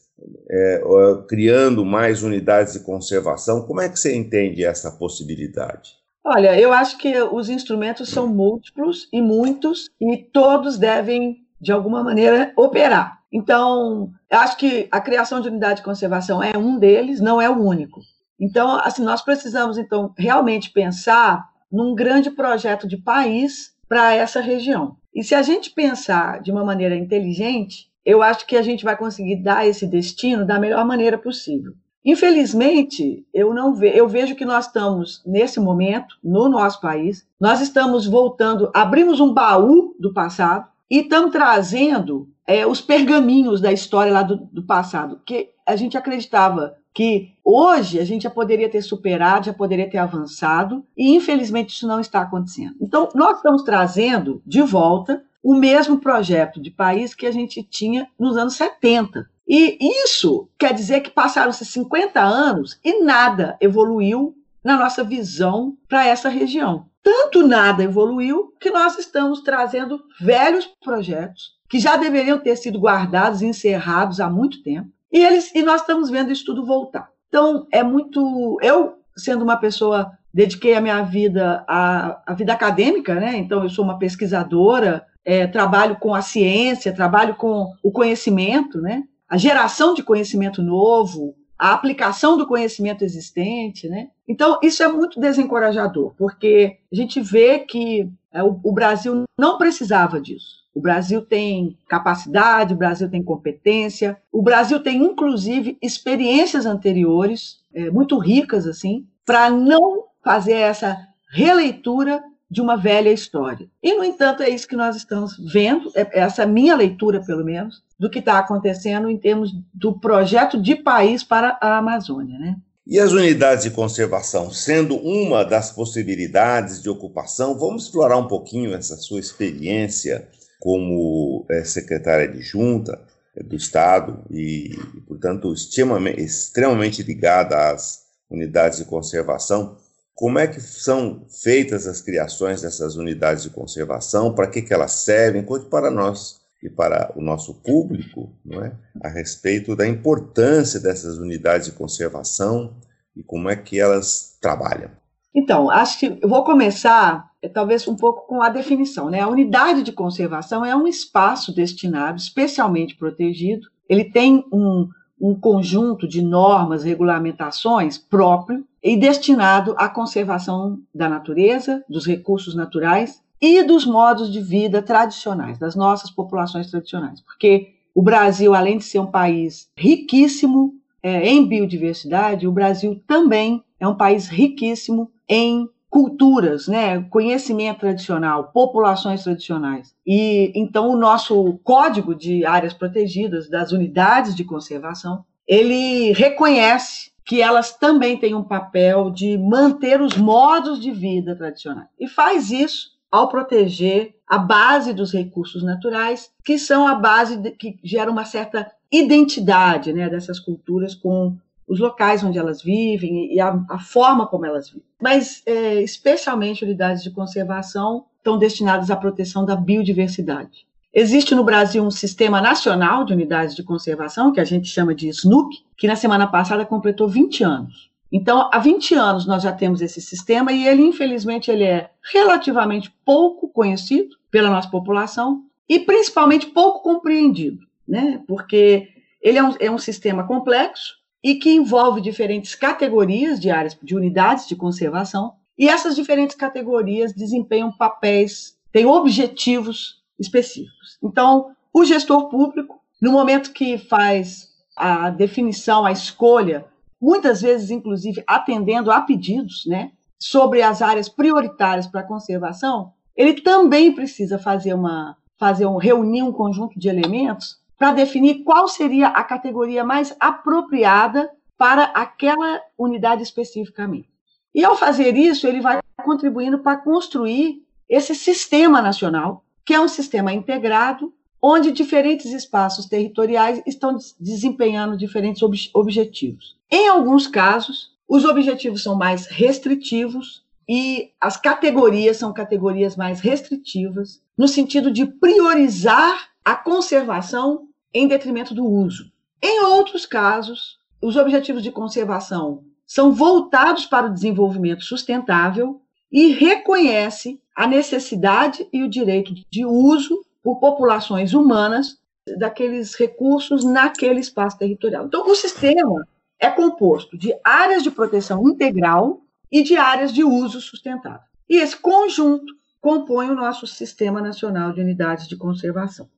é, 0.51 0.83
criando 1.29 1.85
mais 1.85 2.23
unidades 2.23 2.73
de 2.73 2.81
conservação? 2.81 3.63
Como 3.63 3.81
é 3.81 3.89
que 3.89 3.99
você 3.99 4.15
entende 4.15 4.65
essa 4.65 4.91
possibilidade? 4.91 5.97
Olha, 6.25 6.59
eu 6.59 6.73
acho 6.73 6.99
que 6.99 7.21
os 7.23 7.49
instrumentos 7.49 8.09
são 8.09 8.27
múltiplos 8.27 9.09
e 9.13 9.23
muitos, 9.23 9.89
e 10.01 10.19
todos 10.19 10.77
devem, 10.77 11.39
de 11.61 11.73
alguma 11.73 12.03
maneira, 12.03 12.53
operar. 12.57 13.21
Então, 13.33 14.11
acho 14.31 14.57
que 14.57 14.89
a 14.91 15.01
criação 15.01 15.41
de 15.41 15.49
unidade 15.49 15.77
de 15.77 15.85
conservação 15.85 16.43
é 16.43 16.57
um 16.57 16.79
deles, 16.79 17.21
não 17.21 17.41
é 17.41 17.49
o 17.49 17.59
único. 17.59 18.01
Então, 18.39 18.79
assim, 18.79 19.03
nós 19.03 19.23
precisamos, 19.23 19.79
então, 19.79 20.13
realmente 20.19 20.71
pensar 20.71 21.49
num 21.71 21.95
grande 21.95 22.31
projeto 22.31 22.87
de 22.87 22.97
país 22.97 23.75
para 23.89 24.15
essa 24.15 24.41
região. 24.41 24.97
E 25.15 25.25
se 25.25 25.35
a 25.35 25.43
gente 25.43 25.71
pensar 25.71 26.41
de 26.41 26.51
uma 26.53 26.65
maneira 26.65 26.95
inteligente, 26.95 27.91
eu 28.05 28.23
acho 28.23 28.47
que 28.47 28.57
a 28.57 28.63
gente 28.63 28.85
vai 28.85 28.97
conseguir 28.97 29.37
dar 29.37 29.67
esse 29.67 29.87
destino 29.87 30.47
da 30.47 30.59
melhor 30.59 30.85
maneira 30.85 31.19
possível. 31.19 31.75
Infelizmente, 32.05 33.27
eu 33.35 33.53
não 33.53 33.75
ve 33.75 33.89
eu 33.95 34.09
vejo 34.09 34.35
que 34.35 34.45
nós 34.45 34.67
estamos 34.67 35.23
nesse 35.27 35.61
momento 35.61 36.17
no 36.23 36.49
nosso 36.49 36.81
país, 36.81 37.27
nós 37.39 37.61
estamos 37.61 38.07
voltando, 38.07 38.71
abrimos 38.73 39.21
um 39.21 39.35
baú 39.35 39.95
do 39.99 40.13
passado 40.13 40.69
e 40.91 41.01
estamos 41.01 41.33
trazendo 41.33 42.29
é, 42.47 42.67
os 42.67 42.81
pergaminhos 42.81 43.61
da 43.61 43.73
história 43.73 44.13
lá 44.13 44.23
do, 44.23 44.37
do 44.37 44.63
passado, 44.63 45.21
que 45.27 45.51
a 45.67 45.77
gente 45.77 45.99
acreditava 45.99 46.77
que 46.99 47.33
hoje 47.45 48.01
a 48.01 48.05
gente 48.05 48.23
já 48.23 48.31
poderia 48.31 48.69
ter 48.69 48.83
superado, 48.83 49.47
já 49.47 49.55
poderia 49.55 49.89
ter 49.89 49.99
avançado, 49.99 50.85
e 50.97 51.15
infelizmente 51.15 51.69
isso 51.69 51.87
não 51.87 52.01
está 52.01 52.23
acontecendo. 52.23 52.75
Então, 52.81 53.09
nós 53.15 53.37
estamos 53.37 53.63
trazendo 53.63 54.43
de 54.45 54.61
volta 54.63 55.23
o 55.41 55.55
mesmo 55.55 56.01
projeto 56.01 56.61
de 56.61 56.73
país 56.73 57.15
que 57.15 57.25
a 57.25 57.31
gente 57.31 57.63
tinha 57.63 58.09
nos 58.19 58.37
anos 58.37 58.55
70. 58.55 59.31
E 59.47 59.79
isso 60.03 60.49
quer 60.59 60.75
dizer 60.75 61.01
que 61.03 61.11
passaram-se 61.11 61.65
50 61.65 62.21
anos 62.21 62.81
e 62.85 63.01
nada 63.05 63.57
evoluiu 63.61 64.35
na 64.65 64.77
nossa 64.77 65.05
visão 65.05 65.77
para 65.89 66.05
essa 66.05 66.29
região. 66.29 66.87
Tanto 67.01 67.47
nada 67.47 67.85
evoluiu 67.85 68.53
que 68.59 68.73
nós 68.73 68.99
estamos 68.99 69.43
trazendo 69.43 70.03
velhos 70.21 70.67
projetos 70.83 71.57
que 71.71 71.79
já 71.79 71.97
deveriam 71.97 72.41
ter 72.41 72.57
sido 72.57 72.81
guardados 72.81 73.41
e 73.41 73.47
encerrados 73.47 74.19
há 74.19 74.29
muito 74.29 74.65
tempo 74.65 74.91
e, 75.13 75.25
eles, 75.25 75.55
e 75.55 75.63
nós 75.63 75.81
estamos 75.81 76.11
vendo 76.11 76.33
isso 76.33 76.45
tudo 76.45 76.65
voltar. 76.65 77.11
Então, 77.29 77.67
é 77.73 77.83
muito. 77.83 78.59
Eu, 78.63 78.95
sendo 79.17 79.43
uma 79.43 79.57
pessoa, 79.57 80.13
dediquei 80.33 80.75
a 80.75 80.81
minha 80.81 81.03
vida 81.03 81.65
à, 81.67 82.23
à 82.27 82.35
vida 82.35 82.53
acadêmica, 82.53 83.15
né? 83.15 83.37
Então, 83.37 83.63
eu 83.63 83.69
sou 83.69 83.85
uma 83.85 83.99
pesquisadora, 83.99 85.07
é, 85.25 85.47
trabalho 85.47 85.97
com 85.97 86.15
a 86.15 86.23
ciência, 86.23 86.95
trabalho 86.95 87.35
com 87.35 87.73
o 87.83 87.91
conhecimento, 87.91 88.81
né? 88.81 89.05
A 89.29 89.37
geração 89.37 89.93
de 89.95 90.03
conhecimento 90.03 90.63
novo, 90.63 91.35
a 91.59 91.73
aplicação 91.73 92.39
do 92.39 92.47
conhecimento 92.47 93.05
existente, 93.05 93.89
né? 93.89 94.09
Então, 94.27 94.59
isso 94.63 94.83
é 94.83 94.89
muito 94.89 95.19
desencorajador, 95.19 96.15
porque 96.17 96.79
a 96.91 96.95
gente 96.95 97.21
vê 97.21 97.59
que 97.59 98.09
é, 98.33 98.43
o, 98.43 98.59
o 98.63 98.73
Brasil 98.73 99.25
não 99.39 99.59
precisava 99.59 100.21
disso. 100.21 100.59
O 100.79 100.81
Brasil 100.81 101.23
tem 101.23 101.77
capacidade, 101.89 102.73
o 102.73 102.77
Brasil 102.77 103.11
tem 103.11 103.21
competência, 103.21 104.17
o 104.31 104.41
Brasil 104.41 104.79
tem, 104.79 105.03
inclusive, 105.03 105.77
experiências 105.83 106.67
anteriores, 106.67 107.57
é, 107.75 107.91
muito 107.91 108.17
ricas, 108.17 108.65
assim, 108.65 109.05
para 109.27 109.51
não 109.51 110.05
fazer 110.23 110.53
essa 110.53 110.97
releitura 111.33 112.23
de 112.49 112.61
uma 112.61 112.77
velha 112.77 113.11
história. 113.11 113.67
E, 113.83 113.93
no 113.93 114.05
entanto, 114.05 114.41
é 114.45 114.51
isso 114.51 114.69
que 114.69 114.77
nós 114.77 114.95
estamos 114.95 115.37
vendo, 115.53 115.91
é 115.97 116.21
essa 116.21 116.47
minha 116.47 116.77
leitura, 116.77 117.25
pelo 117.27 117.45
menos, 117.45 117.83
do 117.99 118.09
que 118.09 118.21
está 118.21 118.39
acontecendo 118.39 119.11
em 119.11 119.19
termos 119.19 119.51
do 119.75 119.99
projeto 119.99 120.63
de 120.63 120.77
país 120.77 121.25
para 121.25 121.59
a 121.61 121.79
Amazônia. 121.79 122.39
Né? 122.39 122.57
E 122.87 123.01
as 123.01 123.11
unidades 123.11 123.65
de 123.65 123.73
conservação, 123.73 124.53
sendo 124.53 124.95
uma 124.95 125.45
das 125.45 125.73
possibilidades 125.73 126.81
de 126.81 126.89
ocupação, 126.89 127.59
vamos 127.59 127.87
explorar 127.87 128.17
um 128.17 128.29
pouquinho 128.29 128.73
essa 128.73 128.97
sua 128.97 129.19
experiência 129.19 130.29
como 130.59 131.47
é, 131.51 131.63
secretária 131.65 132.29
de 132.29 132.41
junta 132.41 133.01
é, 133.37 133.43
do 133.43 133.57
Estado 133.57 134.25
e, 134.31 134.77
portanto, 135.07 135.53
extremamente, 135.53 137.03
ligada 137.03 137.71
às 137.71 138.05
unidades 138.31 138.79
de 138.79 138.85
conservação. 138.85 139.77
Como 140.15 140.39
é 140.39 140.49
que 140.49 140.61
são 140.61 141.25
feitas 141.43 141.87
as 141.87 142.01
criações 142.01 142.63
dessas 142.63 142.97
unidades 142.97 143.45
de 143.45 143.51
conservação? 143.51 144.35
Para 144.35 144.49
que, 144.49 144.63
que 144.63 144.75
elas 144.75 144.93
servem? 144.93 145.45
Conte 145.45 145.67
para 145.67 145.91
nós 145.91 146.41
e 146.61 146.69
para 146.69 147.13
o 147.15 147.23
nosso 147.23 147.55
público 147.55 148.33
não 148.45 148.65
é? 148.65 148.73
a 149.01 149.09
respeito 149.09 149.77
da 149.77 149.87
importância 149.87 150.81
dessas 150.81 151.19
unidades 151.19 151.69
de 151.69 151.73
conservação 151.73 152.77
e 153.17 153.23
como 153.23 153.49
é 153.49 153.55
que 153.55 153.79
elas 153.79 154.37
trabalham. 154.41 154.91
Então, 155.35 155.71
acho 155.71 156.01
que 156.01 156.19
eu 156.21 156.29
vou 156.29 156.43
começar 156.45 157.28
talvez 157.53 157.87
um 157.87 157.95
pouco 157.95 158.27
com 158.27 158.43
a 158.43 158.49
definição. 158.49 159.11
Né? 159.11 159.21
A 159.21 159.29
unidade 159.29 159.83
de 159.83 159.93
conservação 159.93 160.65
é 160.65 160.75
um 160.75 160.87
espaço 160.87 161.55
destinado, 161.55 162.19
especialmente 162.19 162.97
protegido, 162.97 163.69
ele 163.89 164.05
tem 164.05 164.45
um, 164.53 164.89
um 165.21 165.35
conjunto 165.35 166.09
de 166.09 166.23
normas, 166.23 166.85
regulamentações 166.85 167.97
próprio 167.97 168.65
e 168.83 168.97
destinado 168.97 169.75
à 169.79 169.89
conservação 169.89 170.81
da 170.95 171.09
natureza, 171.09 171.85
dos 171.89 172.07
recursos 172.07 172.55
naturais 172.55 173.23
e 173.41 173.63
dos 173.63 173.87
modos 173.87 174.33
de 174.33 174.41
vida 174.41 174.83
tradicionais, 174.83 175.59
das 175.59 175.75
nossas 175.75 176.11
populações 176.11 176.71
tradicionais. 176.71 177.21
Porque 177.21 177.75
o 177.95 178.03
Brasil, 178.03 178.55
além 178.55 178.79
de 178.79 178.85
ser 178.85 178.99
um 178.99 179.11
país 179.11 179.69
riquíssimo 179.77 180.75
é, 181.03 181.29
em 181.29 181.47
biodiversidade, 181.47 182.47
o 182.47 182.53
Brasil 182.53 183.01
também 183.07 183.63
é 183.81 183.87
um 183.87 183.97
país 183.97 184.27
riquíssimo 184.27 185.11
em 185.29 185.69
culturas, 185.91 186.69
né, 186.69 187.03
conhecimento 187.11 187.81
tradicional, 187.81 188.51
populações 188.53 189.25
tradicionais. 189.25 189.95
E 190.07 190.53
então 190.55 190.91
o 190.91 190.97
nosso 190.97 191.59
código 191.65 192.15
de 192.15 192.45
áreas 192.45 192.75
protegidas 192.75 193.49
das 193.49 193.73
unidades 193.73 194.35
de 194.35 194.45
conservação, 194.45 195.25
ele 195.47 196.13
reconhece 196.13 197.11
que 197.25 197.43
elas 197.43 197.77
também 197.77 198.17
têm 198.17 198.35
um 198.35 198.45
papel 198.45 199.11
de 199.11 199.37
manter 199.37 200.01
os 200.01 200.17
modos 200.17 200.81
de 200.81 200.91
vida 200.91 201.37
tradicionais. 201.37 201.89
E 201.99 202.09
faz 202.09 202.51
isso 202.51 202.97
ao 203.11 203.29
proteger 203.29 204.15
a 204.27 204.39
base 204.39 204.93
dos 204.93 205.13
recursos 205.13 205.63
naturais, 205.63 206.31
que 206.45 206.59
são 206.59 206.87
a 206.87 206.95
base 206.95 207.37
de, 207.37 207.51
que 207.51 207.79
gera 207.83 208.11
uma 208.11 208.25
certa 208.25 208.71
identidade 208.91 209.93
né, 209.93 210.09
dessas 210.09 210.39
culturas 210.39 210.95
com 210.95 211.37
os 211.69 211.79
locais 211.79 212.25
onde 212.25 212.39
elas 212.39 212.63
vivem 212.63 213.33
e 213.33 213.39
a, 213.39 213.63
a 213.69 213.79
forma 213.79 214.27
como 214.27 214.47
elas 214.47 214.69
vivem. 214.69 214.85
Mas, 215.01 215.43
é, 215.47 215.83
especialmente, 215.83 216.65
unidades 216.65 217.03
de 217.03 217.11
conservação 217.11 218.07
estão 218.17 218.39
destinadas 218.39 218.91
à 218.91 218.97
proteção 218.97 219.45
da 219.45 219.55
biodiversidade. 219.55 220.67
Existe 220.93 221.35
no 221.35 221.45
Brasil 221.45 221.85
um 221.85 221.91
sistema 221.91 222.41
nacional 222.41 223.05
de 223.05 223.13
unidades 223.13 223.55
de 223.55 223.63
conservação, 223.63 224.33
que 224.33 224.41
a 224.41 224.45
gente 224.45 224.69
chama 224.69 224.95
de 224.95 225.09
SNUC, 225.09 225.59
que 225.77 225.87
na 225.87 225.95
semana 225.95 226.27
passada 226.27 226.65
completou 226.65 227.07
20 227.07 227.45
anos. 227.45 227.89
Então, 228.11 228.49
há 228.53 228.59
20 228.59 228.95
anos 228.95 229.27
nós 229.27 229.43
já 229.43 229.53
temos 229.53 229.83
esse 229.83 230.01
sistema 230.01 230.51
e 230.51 230.67
ele, 230.67 230.83
infelizmente, 230.83 231.51
ele 231.51 231.65
é 231.65 231.91
relativamente 232.13 232.91
pouco 233.05 233.49
conhecido 233.49 234.17
pela 234.31 234.51
nossa 234.51 234.71
população 234.71 235.45
e 235.69 235.79
principalmente 235.79 236.47
pouco 236.47 236.83
compreendido, 236.83 237.67
né? 237.87 238.23
Porque 238.27 238.89
ele 239.21 239.37
é 239.37 239.45
um, 239.45 239.55
é 239.61 239.71
um 239.71 239.79
sistema 239.79 240.27
complexo, 240.27 240.98
e 241.23 241.35
que 241.35 241.51
envolve 241.51 242.01
diferentes 242.01 242.55
categorias 242.55 243.41
de 243.41 243.51
áreas, 243.51 243.77
de 243.83 243.97
unidades 243.97 244.47
de 244.47 244.57
conservação, 244.57 245.35
e 245.59 245.69
essas 245.69 245.97
diferentes 245.97 246.37
categorias 246.37 247.13
desempenham 247.13 247.73
papéis, 247.73 248.57
têm 248.73 248.87
objetivos 248.87 250.03
específicos. 250.19 250.99
Então, 251.03 251.51
o 251.73 251.85
gestor 251.85 252.29
público, 252.29 252.81
no 253.01 253.13
momento 253.13 253.53
que 253.53 253.77
faz 253.77 254.49
a 254.77 255.11
definição, 255.11 255.85
a 255.85 255.91
escolha, 255.91 256.65
muitas 257.01 257.43
vezes, 257.43 257.71
inclusive, 257.71 258.23
atendendo 258.27 258.91
a 258.91 259.01
pedidos, 259.01 259.65
né, 259.67 259.91
sobre 260.19 260.63
as 260.63 260.83
áreas 260.83 261.09
prioritárias 261.09 261.87
para 261.87 262.01
a 262.01 262.07
conservação, 262.07 262.93
ele 263.17 263.41
também 263.41 263.93
precisa 263.93 264.39
fazer 264.39 264.75
uma 264.75 265.17
fazer 265.39 265.67
um 265.67 265.77
reunir 265.77 266.23
um 266.23 266.33
conjunto 266.33 266.79
de 266.79 266.89
elementos 266.89 267.59
para 267.79 267.93
definir 267.93 268.43
qual 268.43 268.67
seria 268.67 269.09
a 269.09 269.23
categoria 269.23 269.85
mais 269.85 270.15
apropriada 270.19 271.31
para 271.57 271.85
aquela 271.85 272.61
unidade 272.77 273.23
especificamente. 273.23 274.09
E 274.55 274.65
ao 274.65 274.77
fazer 274.77 275.17
isso, 275.17 275.47
ele 275.47 275.61
vai 275.61 275.81
contribuindo 276.05 276.59
para 276.59 276.77
construir 276.77 277.63
esse 277.89 278.15
sistema 278.15 278.83
nacional, 278.83 279.45
que 279.65 279.75
é 279.75 279.81
um 279.81 279.89
sistema 279.89 280.33
integrado, 280.33 281.13
onde 281.41 281.71
diferentes 281.71 282.33
espaços 282.33 282.87
territoriais 282.87 283.63
estão 283.65 283.97
desempenhando 284.19 284.97
diferentes 284.97 285.43
ob 285.43 285.57
objetivos. 285.73 286.57
Em 286.71 286.89
alguns 286.89 287.27
casos, 287.29 287.93
os 288.09 288.25
objetivos 288.25 288.83
são 288.83 288.97
mais 288.97 289.27
restritivos 289.27 290.43
e 290.69 291.13
as 291.21 291.37
categorias 291.37 292.17
são 292.17 292.33
categorias 292.33 292.97
mais 292.97 293.21
restritivas, 293.21 294.21
no 294.37 294.49
sentido 294.49 294.91
de 294.91 295.07
priorizar 295.07 296.29
a 296.45 296.57
conservação 296.57 297.68
em 297.93 298.07
detrimento 298.07 298.55
do 298.55 298.65
uso. 298.65 299.11
Em 299.43 299.65
outros 299.65 300.05
casos, 300.05 300.79
os 301.01 301.17
objetivos 301.17 301.63
de 301.63 301.71
conservação 301.71 302.65
são 302.87 303.13
voltados 303.13 303.87
para 303.87 304.07
o 304.07 304.13
desenvolvimento 304.13 304.83
sustentável 304.83 305.81
e 306.11 306.29
reconhece 306.29 307.41
a 307.55 307.67
necessidade 307.67 308.67
e 308.73 308.83
o 308.83 308.89
direito 308.89 309.33
de 309.51 309.65
uso 309.65 310.25
por 310.43 310.59
populações 310.59 311.35
humanas 311.35 311.99
daqueles 312.39 312.95
recursos 312.95 313.65
naquele 313.65 314.21
espaço 314.21 314.59
territorial. 314.59 315.07
Então, 315.07 315.29
o 315.29 315.35
sistema 315.35 316.07
é 316.39 316.51
composto 316.51 317.17
de 317.17 317.35
áreas 317.45 317.83
de 317.83 317.91
proteção 317.91 318.49
integral 318.49 319.21
e 319.51 319.63
de 319.63 319.77
áreas 319.77 320.13
de 320.13 320.25
uso 320.25 320.61
sustentável. 320.61 321.27
E 321.49 321.57
esse 321.57 321.77
conjunto 321.77 322.55
compõe 322.81 323.31
o 323.31 323.35
nosso 323.35 323.67
Sistema 323.67 324.21
Nacional 324.21 324.73
de 324.73 324.81
Unidades 324.81 325.27
de 325.27 325.37
Conservação 325.37 326.09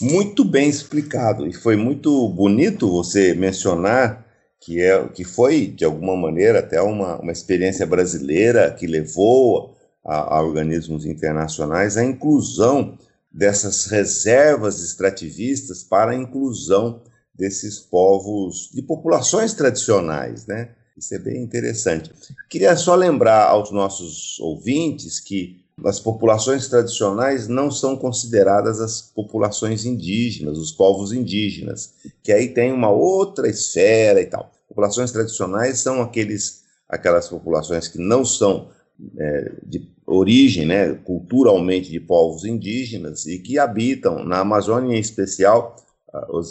muito 0.00 0.44
bem 0.44 0.68
explicado 0.68 1.46
e 1.46 1.52
foi 1.52 1.76
muito 1.76 2.28
bonito 2.28 2.90
você 2.90 3.34
mencionar 3.34 4.26
que 4.60 4.80
é 4.80 5.08
que 5.08 5.24
foi 5.24 5.66
de 5.66 5.84
alguma 5.84 6.16
maneira 6.16 6.60
até 6.60 6.80
uma, 6.80 7.20
uma 7.20 7.32
experiência 7.32 7.86
brasileira 7.86 8.70
que 8.72 8.86
levou 8.86 9.76
a, 10.04 10.36
a 10.36 10.42
organismos 10.42 11.04
internacionais 11.04 11.96
a 11.96 12.04
inclusão 12.04 12.96
dessas 13.30 13.86
reservas 13.86 14.80
extrativistas 14.80 15.82
para 15.82 16.12
a 16.12 16.16
inclusão 16.16 17.02
desses 17.34 17.78
povos 17.78 18.70
de 18.72 18.82
populações 18.82 19.54
tradicionais, 19.54 20.46
né? 20.46 20.70
Isso 20.96 21.14
é 21.14 21.18
bem 21.18 21.42
interessante. 21.42 22.12
Queria 22.50 22.76
só 22.76 22.94
lembrar 22.94 23.46
aos 23.46 23.72
nossos 23.72 24.38
ouvintes 24.38 25.18
que 25.18 25.61
as 25.84 25.98
populações 25.98 26.68
tradicionais 26.68 27.48
não 27.48 27.70
são 27.70 27.96
consideradas 27.96 28.80
as 28.80 29.00
populações 29.02 29.84
indígenas, 29.84 30.58
os 30.58 30.70
povos 30.70 31.12
indígenas, 31.12 31.94
que 32.22 32.32
aí 32.32 32.48
tem 32.48 32.72
uma 32.72 32.90
outra 32.90 33.48
esfera 33.48 34.20
e 34.20 34.26
tal. 34.26 34.50
Populações 34.68 35.10
tradicionais 35.10 35.80
são 35.80 36.02
aqueles, 36.02 36.62
aquelas 36.88 37.28
populações 37.28 37.88
que 37.88 37.98
não 37.98 38.24
são 38.24 38.68
é, 39.18 39.52
de 39.64 39.90
origem, 40.06 40.66
né, 40.66 40.94
culturalmente 40.94 41.90
de 41.90 41.98
povos 41.98 42.44
indígenas 42.44 43.26
e 43.26 43.38
que 43.38 43.58
habitam 43.58 44.24
na 44.24 44.40
Amazônia 44.40 44.96
em 44.96 45.00
especial 45.00 45.76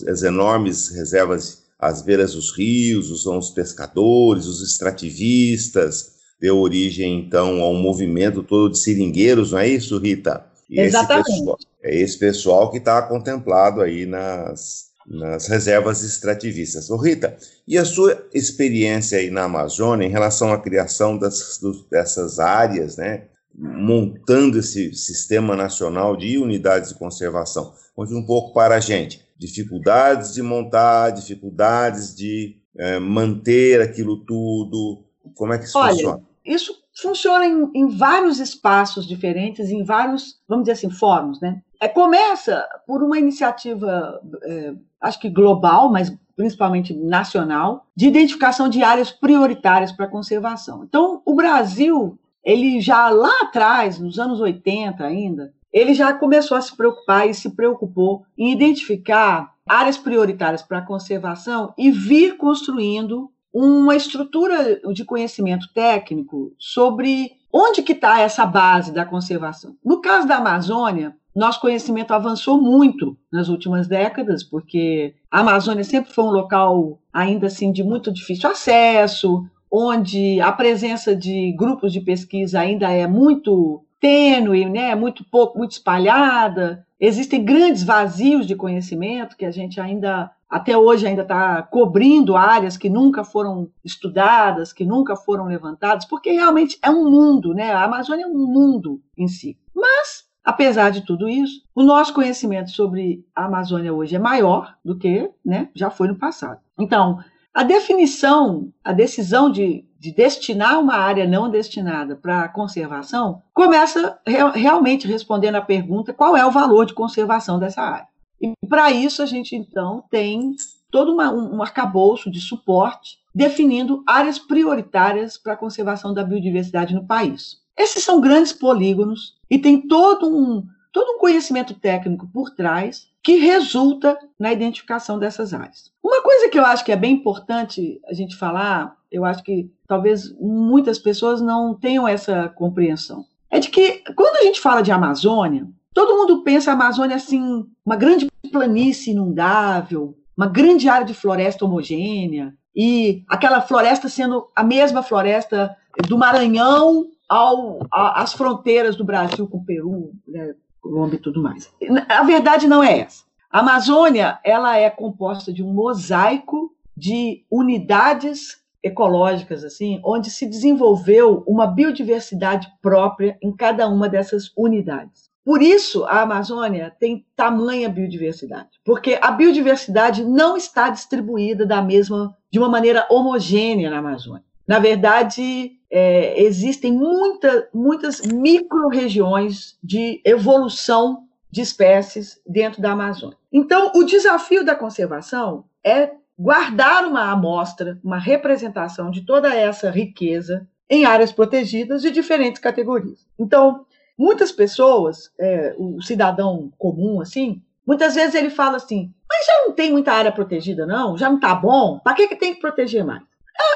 as 0.08 0.24
enormes 0.24 0.90
reservas 0.90 1.62
às 1.78 2.02
beiras 2.02 2.34
dos 2.34 2.52
rios, 2.52 3.24
são 3.24 3.38
os 3.38 3.52
pescadores, 3.52 4.46
os 4.46 4.62
extrativistas, 4.62 6.21
deu 6.42 6.58
origem, 6.58 7.20
então, 7.20 7.62
a 7.62 7.70
um 7.70 7.80
movimento 7.80 8.42
todo 8.42 8.72
de 8.72 8.80
seringueiros, 8.80 9.52
não 9.52 9.60
é 9.60 9.68
isso, 9.68 10.00
Rita? 10.00 10.44
E 10.68 10.80
Exatamente. 10.80 11.30
Esse 11.30 11.38
pessoal, 11.38 11.58
é 11.84 11.96
esse 11.96 12.20
pessoal 12.20 12.72
que 12.72 12.78
está 12.80 13.02
contemplado 13.04 13.80
aí 13.80 14.08
nas, 14.08 14.88
nas 15.06 15.48
reservas 15.48 16.02
extrativistas. 16.02 16.90
Ô, 16.90 16.98
Rita, 16.98 17.38
e 17.68 17.78
a 17.78 17.86
sua 17.86 18.28
experiência 18.34 19.20
aí 19.20 19.30
na 19.30 19.44
Amazônia 19.44 20.08
em 20.08 20.10
relação 20.10 20.52
à 20.52 20.58
criação 20.58 21.16
das, 21.16 21.60
dessas 21.92 22.40
áreas, 22.40 22.98
né? 22.98 23.26
Montando 23.54 24.58
esse 24.58 24.94
sistema 24.96 25.56
nacional 25.56 26.18
de 26.18 26.40
unidades 26.40 26.90
de 26.90 26.96
conservação. 26.96 27.74
Conte 27.94 28.14
um 28.16 28.26
pouco 28.26 28.54
para 28.54 28.76
a 28.76 28.80
gente. 28.80 29.22
Dificuldades 29.38 30.34
de 30.34 30.42
montar, 30.42 31.12
dificuldades 31.12 32.16
de 32.16 32.56
é, 32.78 32.98
manter 32.98 33.82
aquilo 33.82 34.26
tudo. 34.26 35.04
Como 35.36 35.54
é 35.54 35.60
que 35.60 35.66
isso 35.66 35.78
Olha, 35.78 35.92
funciona? 35.92 36.31
Isso 36.54 36.76
funciona 37.02 37.46
em, 37.46 37.70
em, 37.74 37.88
vários 37.88 38.40
espaços 38.40 39.08
diferentes, 39.08 39.70
em 39.70 39.84
vários, 39.84 40.40
vamos 40.48 40.64
dizer 40.64 40.74
assim, 40.74 40.90
fóruns, 40.90 41.40
né? 41.40 41.62
É, 41.80 41.88
começa 41.88 42.64
por 42.86 43.02
uma 43.02 43.18
iniciativa, 43.18 44.22
é, 44.44 44.74
acho 45.00 45.20
que 45.20 45.30
global, 45.30 45.90
mas 45.90 46.16
principalmente 46.36 46.94
nacional, 46.94 47.86
de 47.96 48.08
identificação 48.08 48.68
de 48.68 48.84
áreas 48.84 49.12
prioritárias 49.12 49.92
para 49.92 50.08
conservação. 50.08 50.84
Então, 50.84 51.22
o 51.26 51.36
Brasil, 51.36 52.18
ele 52.44 52.82
já 52.82 53.10
lá 53.10 53.42
atrás, 53.42 54.00
nos 54.00 54.20
anos 54.20 54.40
80 54.40 55.04
ainda, 55.04 55.54
ele 55.72 55.94
já 55.94 56.14
começou 56.14 56.58
a 56.58 56.62
se 56.62 56.76
preocupar 56.76 57.30
e 57.30 57.34
se 57.34 57.52
preocupou 57.52 58.26
em 58.38 58.52
identificar 58.52 59.54
áreas 59.68 59.98
prioritárias 59.98 60.62
para 60.62 60.82
conservação 60.82 61.74
e 61.78 61.92
vir 61.92 62.38
construindo 62.38 63.32
uma 63.54 63.96
estrutura 63.96 64.80
de 64.94 65.04
conhecimento 65.04 65.68
técnico 65.74 66.54
sobre 66.58 67.32
onde 67.52 67.84
que 67.84 67.92
está 67.92 68.20
essa 68.20 68.46
base 68.46 68.94
da 68.94 69.06
conservação. 69.06 69.76
No 69.84 70.00
caso 70.00 70.28
da 70.28 70.38
Amazônia, 70.38 71.16
nosso 71.36 71.60
conhecimento 71.60 72.14
avançou 72.14 72.62
muito 72.62 73.18
nas 73.32 73.50
últimas 73.50 73.88
décadas, 73.88 74.44
porque 74.44 75.16
a 75.30 75.40
Amazônia 75.40 75.84
sempre 75.84 76.14
foi 76.14 76.26
um 76.26 76.32
local 76.32 77.00
ainda 77.12 77.48
assim 77.48 77.72
de 77.72 77.84
muito 77.84 78.12
difícil 78.12 78.50
acesso, 78.50 79.46
onde 79.72 80.42
a 80.42 80.52
presença 80.52 81.16
de 81.16 81.54
grupos 81.58 81.94
de 81.94 82.02
pesquisa 82.02 82.60
ainda 82.60 82.92
é 82.92 83.08
muito 83.08 83.84
tênue, 84.00 84.66
né, 84.66 84.96
muito 84.96 85.24
pouco, 85.24 85.58
muito 85.58 85.72
espalhada. 85.72 86.86
Existem 87.00 87.44
grandes 87.44 87.84
vazios 87.84 88.46
de 88.46 88.56
conhecimento 88.56 89.38
que 89.38 89.46
a 89.46 89.52
gente 89.52 89.80
ainda 89.80 90.30
até 90.52 90.78
hoje 90.78 91.08
ainda 91.08 91.22
está 91.22 91.64
cobrindo 91.64 92.36
áreas 92.36 92.76
que 92.76 92.90
nunca 92.90 93.24
foram 93.24 93.70
estudadas, 93.86 94.74
que 94.74 94.84
nunca 94.84 95.16
foram 95.16 95.46
levantadas, 95.46 96.04
porque 96.04 96.30
realmente 96.30 96.78
é 96.82 96.90
um 96.90 97.10
mundo, 97.10 97.54
né? 97.54 97.72
A 97.72 97.86
Amazônia 97.86 98.26
é 98.26 98.28
um 98.28 98.46
mundo 98.46 99.02
em 99.18 99.30
si. 99.30 99.58
Mas, 99.74 100.26
apesar 100.44 100.90
de 100.90 101.06
tudo 101.06 101.30
isso, 101.30 101.62
o 101.74 101.82
nosso 101.82 102.14
conhecimento 102.14 102.70
sobre 102.72 103.26
a 103.34 103.46
Amazônia 103.46 103.94
hoje 103.94 104.18
é 104.18 104.20
maior 104.20 104.76
do 104.84 104.98
que 104.98 105.32
né, 105.44 105.70
já 105.74 105.90
foi 105.90 106.10
no 106.10 106.18
passado. 106.18 106.60
Então, 106.78 107.20
a 107.54 107.64
definição, 107.64 108.74
a 108.84 108.92
decisão 108.92 109.50
de, 109.50 109.86
de 109.98 110.14
destinar 110.14 110.82
uma 110.82 110.96
área 110.96 111.26
não 111.26 111.50
destinada 111.50 112.14
para 112.14 112.50
conservação 112.50 113.42
começa 113.54 114.20
re, 114.28 114.38
realmente 114.54 115.08
respondendo 115.08 115.56
à 115.56 115.62
pergunta 115.62 116.14
qual 116.14 116.36
é 116.36 116.46
o 116.46 116.52
valor 116.52 116.86
de 116.86 116.94
conservação 116.94 117.58
dessa 117.58 117.82
área. 117.82 118.11
E 118.42 118.54
para 118.68 118.92
isso 118.92 119.22
a 119.22 119.26
gente 119.26 119.56
então 119.56 120.04
tem 120.10 120.56
todo 120.90 121.14
uma, 121.14 121.32
um 121.32 121.62
arcabouço 121.62 122.30
de 122.30 122.42
suporte 122.42 123.20
definindo 123.34 124.04
áreas 124.06 124.38
prioritárias 124.38 125.38
para 125.38 125.54
a 125.54 125.58
conservação 125.58 126.14
da 126.14 126.24
biodiversidade 126.24 126.94
no 126.94 127.06
país. 127.06 127.62
Esses 127.78 128.04
são 128.04 128.20
grandes 128.20 128.52
polígonos 128.52 129.36
e 129.50 129.58
tem 129.58 129.88
todo 129.88 130.28
um, 130.28 130.66
todo 130.92 131.16
um 131.16 131.20
conhecimento 131.20 131.74
técnico 131.74 132.28
por 132.34 132.52
trás 132.52 133.10
que 133.24 133.38
resulta 133.38 134.18
na 134.38 134.52
identificação 134.52 135.18
dessas 135.18 135.54
áreas. 135.54 135.92
Uma 136.04 136.22
coisa 136.22 136.50
que 136.50 136.60
eu 136.60 136.66
acho 136.66 136.84
que 136.84 136.92
é 136.92 136.96
bem 136.96 137.14
importante 137.14 138.02
a 138.08 138.14
gente 138.14 138.36
falar, 138.36 138.98
eu 139.12 139.24
acho 139.24 139.44
que 139.44 139.72
talvez 139.88 140.34
muitas 140.40 141.00
pessoas 141.00 141.42
não 141.42 141.74
tenham 141.74 142.08
essa 142.08 142.50
compreensão, 142.50 143.26
é 143.50 143.60
de 143.60 143.70
que 143.70 144.04
quando 144.16 144.38
a 144.38 144.44
gente 144.44 144.60
fala 144.60 144.82
de 144.82 144.92
Amazônia, 144.92 145.68
todo 145.94 146.18
mundo 146.18 146.44
pensa 146.44 146.72
a 146.72 146.74
Amazônia 146.74 147.16
assim, 147.16 147.66
uma 147.86 147.96
grande 147.96 148.31
planície 148.50 149.12
inundável, 149.12 150.16
uma 150.36 150.48
grande 150.48 150.90
área 150.90 151.06
de 151.06 151.14
floresta 151.14 151.66
homogênea, 151.66 152.54
e 152.76 153.24
aquela 153.28 153.62
floresta 153.62 154.08
sendo 154.08 154.48
a 154.56 154.64
mesma 154.64 155.04
floresta 155.04 155.76
do 156.08 156.18
Maranhão 156.18 157.08
ao, 157.28 157.80
a, 157.92 158.22
às 158.22 158.34
fronteiras 158.34 158.96
do 158.96 159.04
Brasil 159.04 159.48
com 159.48 159.58
o 159.58 159.66
Peru, 159.66 160.12
né, 160.28 160.56
Colômbia 160.82 161.18
e 161.18 161.20
tudo 161.20 161.42
mais. 161.42 161.72
A 162.10 162.24
verdade 162.24 162.68
não 162.68 162.84
é 162.84 163.00
essa. 163.00 163.24
A 163.52 163.60
Amazônia 163.60 164.40
ela 164.44 164.78
é 164.78 164.90
composta 164.90 165.54
de 165.54 165.62
um 165.62 165.74
mosaico 165.74 166.74
de 166.96 167.46
unidades 167.52 168.62
ecológicas 168.84 169.64
assim, 169.64 170.02
onde 170.04 170.32
se 170.32 170.46
desenvolveu 170.46 171.44
uma 171.48 171.68
biodiversidade 171.68 172.68
própria 172.82 173.38
em 173.42 173.56
cada 173.56 173.88
uma 173.88 174.10
dessas 174.10 174.52
unidades. 174.58 175.31
Por 175.44 175.62
isso 175.62 176.04
a 176.06 176.22
Amazônia 176.22 176.94
tem 177.00 177.26
tamanha 177.36 177.90
biodiversidade, 177.90 178.70
porque 178.86 179.18
a 179.22 179.32
biodiversidade 179.32 180.24
não 180.24 180.56
está 180.56 180.90
distribuída 180.90 181.66
da 181.66 181.82
mesma 181.82 182.36
de 182.52 182.60
uma 182.60 182.70
maneira 182.70 183.08
homogênea 183.10 183.90
na 183.90 183.98
Amazônia. 184.00 184.44
Na 184.68 184.78
verdade, 184.78 185.72
é, 185.90 186.42
existem 186.42 186.94
muita, 186.94 187.68
muitas 187.74 188.22
micro-regiões 188.22 189.78
de 189.84 190.22
evolução 190.24 191.24
de 191.50 191.62
espécies 191.62 192.40
dentro 192.48 192.82
da 192.82 192.92
Amazônia. 192.92 193.38
Então, 193.52 193.92
o 193.96 194.04
desafio 194.04 194.64
da 194.64 194.76
conservação 194.76 195.66
é 195.84 196.12
guardar 196.40 197.06
uma 197.06 197.32
amostra, 197.32 198.00
uma 198.04 198.18
representação 198.18 199.12
de 199.12 199.26
toda 199.26 199.54
essa 199.54 199.92
riqueza 199.92 200.68
em 200.90 201.06
áreas 201.06 201.32
protegidas 201.32 202.02
de 202.02 202.12
diferentes 202.12 202.62
categorias. 202.62 203.26
Então, 203.38 203.86
muitas 204.22 204.52
pessoas, 204.52 205.32
é, 205.40 205.74
o 205.80 206.00
cidadão 206.00 206.72
comum, 206.78 207.20
assim, 207.20 207.60
muitas 207.86 208.14
vezes 208.14 208.36
ele 208.36 208.52
fala 208.52 208.78
assim: 208.78 209.12
mas 209.28 209.48
já 209.48 209.66
não 209.66 209.74
tem 209.74 209.92
muita 209.92 210.14
área 210.14 210.32
protegida, 210.32 210.86
não? 210.86 211.18
Já 211.18 211.28
não 211.28 211.38
está 211.38 211.56
bom? 211.56 211.98
Para 211.98 212.14
que, 212.14 212.28
que 212.28 212.36
tem 212.36 212.54
que 212.54 212.62
proteger 212.62 213.04
mais? 213.04 213.24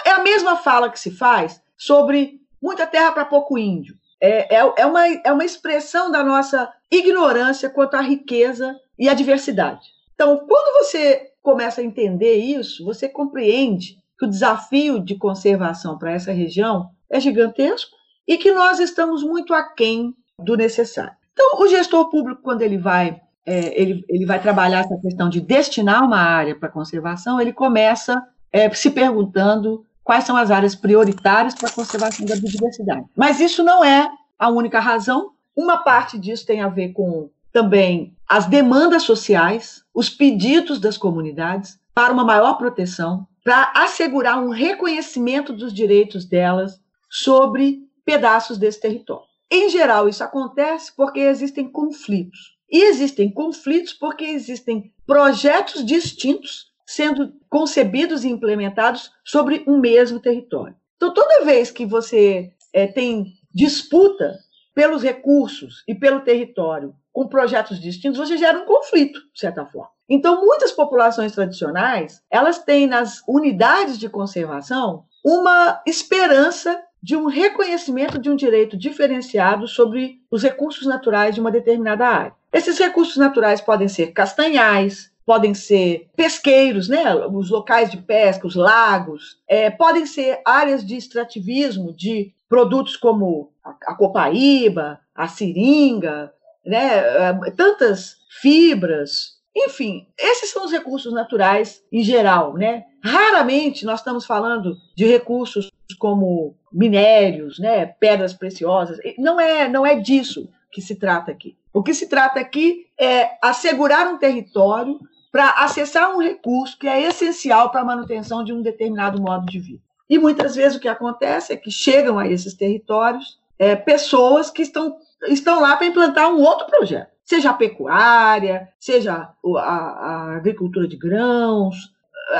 É, 0.05 0.09
é 0.09 0.11
a 0.11 0.21
mesma 0.21 0.55
fala 0.55 0.91
que 0.91 0.99
se 0.99 1.09
faz 1.09 1.59
sobre 1.75 2.39
muita 2.61 2.85
terra 2.85 3.11
para 3.11 3.25
pouco 3.25 3.57
índio. 3.57 3.95
É, 4.21 4.55
é, 4.55 4.73
é, 4.77 4.85
uma, 4.85 5.07
é 5.07 5.31
uma 5.31 5.43
expressão 5.43 6.11
da 6.11 6.23
nossa 6.23 6.71
ignorância 6.91 7.67
quanto 7.67 7.95
à 7.95 8.01
riqueza 8.01 8.79
e 8.99 9.10
à 9.10 9.15
diversidade. 9.15 9.88
Então, 10.13 10.45
quando 10.47 10.86
você 10.86 11.31
começa 11.41 11.81
a 11.81 11.84
entender 11.84 12.36
isso, 12.36 12.86
você 12.86 13.10
compreende 13.10 13.97
que 14.17 14.25
o 14.25 14.29
desafio 14.29 14.99
de 15.03 15.15
conservação 15.15 15.97
para 15.97 16.13
essa 16.13 16.31
região 16.31 16.91
é 17.10 17.19
gigantesco 17.19 17.95
e 18.27 18.38
que 18.38 18.51
nós 18.51 18.79
estamos 18.79 19.23
muito 19.23 19.53
aquém 19.53 20.15
do 20.39 20.56
necessário. 20.56 21.13
Então, 21.34 21.62
o 21.62 21.67
gestor 21.67 22.10
público, 22.10 22.41
quando 22.41 22.62
ele 22.62 22.78
vai, 22.78 23.21
é, 23.45 23.82
ele, 23.82 24.06
ele 24.08 24.26
vai 24.26 24.41
trabalhar 24.41 24.80
essa 24.80 24.98
questão 24.98 25.30
de 25.30 25.41
destinar 25.41 26.04
uma 26.04 26.19
área 26.19 26.56
para 26.56 26.69
conservação, 26.69 27.39
ele 27.39 27.54
começa 27.54 28.26
é, 28.52 28.69
se 28.74 28.91
perguntando 28.91 29.86
quais 30.04 30.24
são 30.24 30.38
as 30.38 30.52
áreas 30.52 30.76
prioritárias 30.76 31.56
para 31.56 31.67
a 31.67 31.74
conservação 31.74 32.26
da 32.26 32.36
biodiversidade. 32.36 33.06
Mas 33.15 33.39
isso 33.39 33.63
não 33.63 33.84
é 33.84 34.10
a 34.38 34.50
única 34.50 34.80
razão. 34.80 35.32
Uma 35.56 35.78
parte 35.80 36.17
disso 36.17 36.45
tem 36.45 36.62
a 36.62 36.69
ver 36.69 36.93
com 36.93 37.30
também 37.52 38.13
as 38.28 38.45
demandas 38.45 39.04
sociais, 39.04 39.84
os 39.93 40.10
pedidos 40.10 40.80
das 40.80 40.98
comunidades 40.98 41.80
para 41.93 42.13
uma 42.13 42.24
maior 42.24 42.58
proteção, 42.58 43.26
para 43.43 43.71
assegurar 43.76 44.43
um 44.43 44.50
reconhecimento 44.50 45.54
dos 45.54 45.74
direitos 45.74 46.26
delas 46.26 46.80
sobre 47.10 47.80
pedaços 48.04 48.58
desse 48.58 48.82
território. 48.82 49.35
Em 49.51 49.69
geral, 49.69 50.10
isso 50.10 50.23
acontece 50.23 50.91
porque 50.95 51.19
existem 51.19 51.69
conflitos. 51.69 52.55
E 52.69 52.84
existem 52.84 53.31
conflitos 53.31 53.93
porque 53.93 54.25
existem 54.25 54.91
projetos 55.05 55.86
distintos 55.86 56.73
sendo 56.86 57.34
concebidos 57.49 58.23
e 58.23 58.29
implementados 58.29 59.12
sobre 59.23 59.63
um 59.67 59.79
mesmo 59.79 60.19
território. 60.19 60.75
Então, 60.95 61.13
toda 61.13 61.45
vez 61.45 61.71
que 61.71 61.86
você 61.86 62.51
é, 62.73 62.88
tem 62.88 63.34
disputa 63.53 64.38
pelos 64.73 65.01
recursos 65.01 65.84
e 65.88 65.95
pelo 65.95 66.21
território 66.21 66.93
com 67.12 67.27
projetos 67.27 67.79
distintos, 67.79 68.17
você 68.19 68.38
gera 68.38 68.60
um 68.60 68.65
conflito, 68.65 69.19
de 69.34 69.39
certa 69.39 69.65
forma. 69.65 69.89
Então, 70.08 70.45
muitas 70.45 70.71
populações 70.71 71.31
tradicionais, 71.31 72.21
elas 72.29 72.60
têm 72.60 72.86
nas 72.86 73.23
unidades 73.27 73.97
de 73.97 74.10
conservação 74.10 75.05
uma 75.23 75.81
esperança 75.88 76.79
de 77.06 77.15
um 77.15 77.28
reconhecimento 77.28 78.18
de 78.18 78.32
um 78.32 78.36
direito 78.36 78.76
diferenciado 78.76 79.68
sobre 79.68 80.20
os 80.32 80.41
recursos 80.41 80.88
naturais 80.88 81.36
de 81.36 81.39
uma 81.39 81.52
determinada 81.52 82.08
área. 82.08 82.34
Esses 82.52 82.80
recursos 82.80 83.15
naturais 83.15 83.62
podem 83.62 83.88
ser 83.88 84.08
castanhais, 84.08 85.12
podem 85.24 85.54
ser 85.54 86.08
pesqueiros, 86.15 86.89
né? 86.89 87.13
os 87.13 87.52
locais 87.52 87.91
de 87.91 87.98
pesca, 87.98 88.48
os 88.48 88.56
lagos, 88.56 89.38
é, 89.48 89.70
podem 89.70 90.08
ser 90.08 90.41
áreas 90.44 90.84
de 90.84 90.96
extrativismo 90.96 91.94
de 91.94 92.34
produtos 92.50 92.98
como 92.98 93.52
a 93.63 93.94
copaíba, 93.94 95.00
a 95.13 95.28
seringa, 95.28 96.34
né? 96.65 96.88
É, 96.88 97.52
tantas 97.56 98.18
fibras, 98.41 99.36
enfim, 99.56 100.08
esses 100.18 100.52
são 100.52 100.65
os 100.65 100.72
recursos 100.72 101.13
naturais 101.13 101.82
em 101.91 102.04
geral, 102.04 102.56
né? 102.56 102.84
Raramente 103.02 103.86
nós 103.86 104.00
estamos 104.00 104.26
falando 104.26 104.76
de 104.96 105.06
recursos 105.06 105.72
como 105.98 106.56
minérios, 106.72 107.58
né, 107.58 107.86
pedras 107.86 108.34
preciosas. 108.34 108.98
Não 109.18 109.39
é, 109.39 109.70
não 109.70 109.86
é 109.86 109.96
disso 109.96 110.50
que 110.72 110.82
se 110.82 110.96
trata 110.96 111.32
aqui. 111.32 111.58
O 111.74 111.82
que 111.82 111.94
se 111.94 112.10
trata 112.10 112.39
aqui 112.39 112.88
é 113.00 113.38
assegurar 113.41 114.08
um 114.08 114.18
território 114.18 115.00
para 115.32 115.52
acessar 115.52 116.15
um 116.15 116.22
recurso 116.22 116.78
que 116.78 116.88
é 116.88 117.02
essencial 117.04 117.70
para 117.70 117.82
a 117.82 117.86
manutenção 117.86 118.44
de 118.44 118.54
um 118.54 118.62
determinado 118.62 119.22
modo 119.22 119.46
de 119.46 119.60
vida. 119.60 119.82
E 120.10 120.18
muitas 120.18 120.56
vezes 120.56 120.78
o 120.78 120.82
que 120.82 120.88
acontece 120.88 121.54
é 121.54 121.58
que 121.58 121.72
chegam 121.72 122.20
a 122.20 122.28
esses 122.28 122.54
territórios 122.54 123.39
é, 123.58 123.76
pessoas 123.76 124.50
que 124.50 124.62
estão, 124.62 124.98
estão 125.28 125.62
lá 125.62 125.76
para 125.78 125.88
implantar 125.88 126.30
um 126.30 126.41
outro 126.41 126.68
projeto, 126.68 127.12
seja 127.25 127.49
a 127.49 127.53
pecuária, 127.53 128.69
seja 128.79 129.29
a, 129.57 129.59
a 129.59 130.35
agricultura 130.38 130.88
de 130.88 130.95
grãos, 130.95 131.75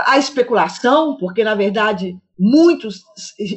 a 0.06 0.18
especulação, 0.18 1.18
porque 1.18 1.44
na 1.44 1.56
verdade 1.56 2.18
muitos 2.38 3.04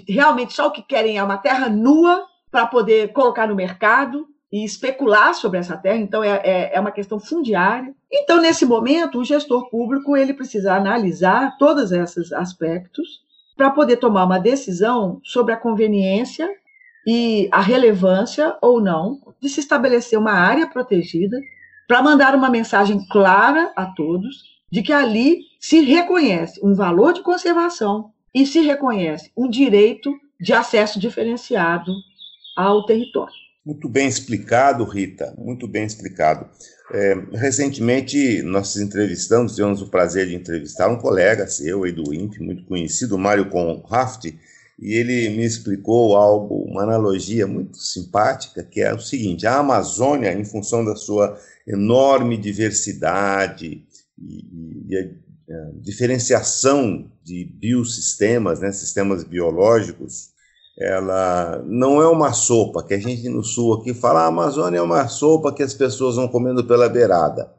realmente 0.09 0.53
só 0.53 0.69
o 0.69 0.71
que 0.71 0.83
querem 0.83 1.19
é 1.19 1.23
uma 1.23 1.39
terra 1.39 1.69
nua 1.69 2.27
para 2.51 2.67
poder 2.67 3.13
colocar 3.13 3.47
no 3.47 3.55
mercado 3.55 4.27
e 4.51 4.65
especular 4.65 5.35
sobre 5.35 5.59
essa 5.59 5.77
terra, 5.77 5.99
então 5.99 6.25
é, 6.25 6.41
é, 6.43 6.75
é, 6.75 6.81
uma 6.81 6.91
questão 6.91 7.21
fundiária. 7.21 7.95
Então, 8.11 8.41
nesse 8.41 8.65
momento, 8.65 9.19
o 9.19 9.25
gestor 9.25 9.69
público 9.69 10.17
ele 10.17 10.33
precisa 10.33 10.75
analisar 10.75 11.59
todos 11.59 11.93
esses 11.93 12.33
aspectos 12.33 13.21
para 13.55 13.71
poder 13.71 13.99
tomar 13.99 14.25
uma 14.25 14.39
decisão 14.39 15.21
sobre 15.23 15.53
a 15.53 15.57
conveniência 15.57 16.49
e 17.11 17.49
a 17.51 17.63
relevância 17.63 18.55
ou 18.61 18.83
não 18.83 19.19
de 19.41 19.49
se 19.49 19.61
estabelecer 19.61 20.19
uma 20.19 20.33
área 20.33 20.67
protegida 20.67 21.41
para 21.87 22.03
mandar 22.03 22.35
uma 22.35 22.51
mensagem 22.51 23.03
clara 23.09 23.73
a 23.75 23.87
todos 23.87 24.43
de 24.71 24.83
que 24.83 24.93
ali 24.93 25.41
se 25.59 25.81
reconhece 25.81 26.61
um 26.63 26.75
valor 26.75 27.15
de 27.15 27.23
conservação 27.23 28.11
e 28.35 28.45
se 28.45 28.61
reconhece 28.61 29.33
um 29.35 29.49
direito 29.49 30.13
de 30.39 30.53
acesso 30.53 31.01
diferenciado 31.01 31.95
ao 32.55 32.85
território. 32.85 33.33
Muito 33.65 33.89
bem 33.89 34.07
explicado, 34.07 34.85
Rita, 34.85 35.35
muito 35.39 35.67
bem 35.67 35.85
explicado. 35.85 36.47
É, 36.93 37.15
recentemente, 37.33 38.43
nós 38.43 38.77
entrevistamos, 38.77 39.55
tivemos 39.55 39.81
o 39.81 39.89
prazer 39.89 40.27
de 40.27 40.35
entrevistar 40.35 40.89
um 40.89 40.99
colega 40.99 41.47
seu 41.47 41.85
aí 41.85 41.93
do 41.93 42.13
INPE, 42.13 42.43
muito 42.43 42.65
conhecido, 42.65 43.17
Mário 43.17 43.49
Conraft, 43.49 44.27
e 44.79 44.95
ele 44.95 45.31
me 45.31 45.45
explicou 45.45 46.15
algo, 46.15 46.63
uma 46.63 46.85
analogia 46.85 47.47
muito 47.47 47.77
simpática, 47.79 48.63
que 48.63 48.81
é 48.81 48.95
o 48.95 49.01
seguinte: 49.01 49.47
a 49.47 49.59
Amazônia, 49.59 50.33
em 50.33 50.45
função 50.45 50.85
da 50.85 50.95
sua 50.95 51.37
enorme 51.67 52.37
diversidade 52.37 53.85
e, 54.17 54.87
e 54.89 54.97
a, 54.97 55.55
a 55.55 55.71
diferenciação 55.81 57.11
de 57.25 57.45
biosistemas, 57.45 58.61
né, 58.61 58.71
sistemas 58.71 59.25
biológicos, 59.25 60.31
ela 60.81 61.61
não 61.67 62.01
é 62.01 62.07
uma 62.07 62.33
sopa 62.33 62.85
que 62.85 62.95
a 62.95 63.01
gente 63.01 63.29
no 63.29 63.43
sul 63.43 63.75
aqui 63.75 63.93
fala, 63.93 64.21
ah, 64.21 64.25
a 64.25 64.29
Amazônia 64.29 64.79
é 64.79 64.83
uma 64.83 65.09
sopa 65.09 65.53
que 65.53 65.63
as 65.63 65.75
pessoas 65.75 66.15
vão 66.15 66.29
comendo 66.29 66.65
pela 66.65 66.89
beirada. 66.89 67.53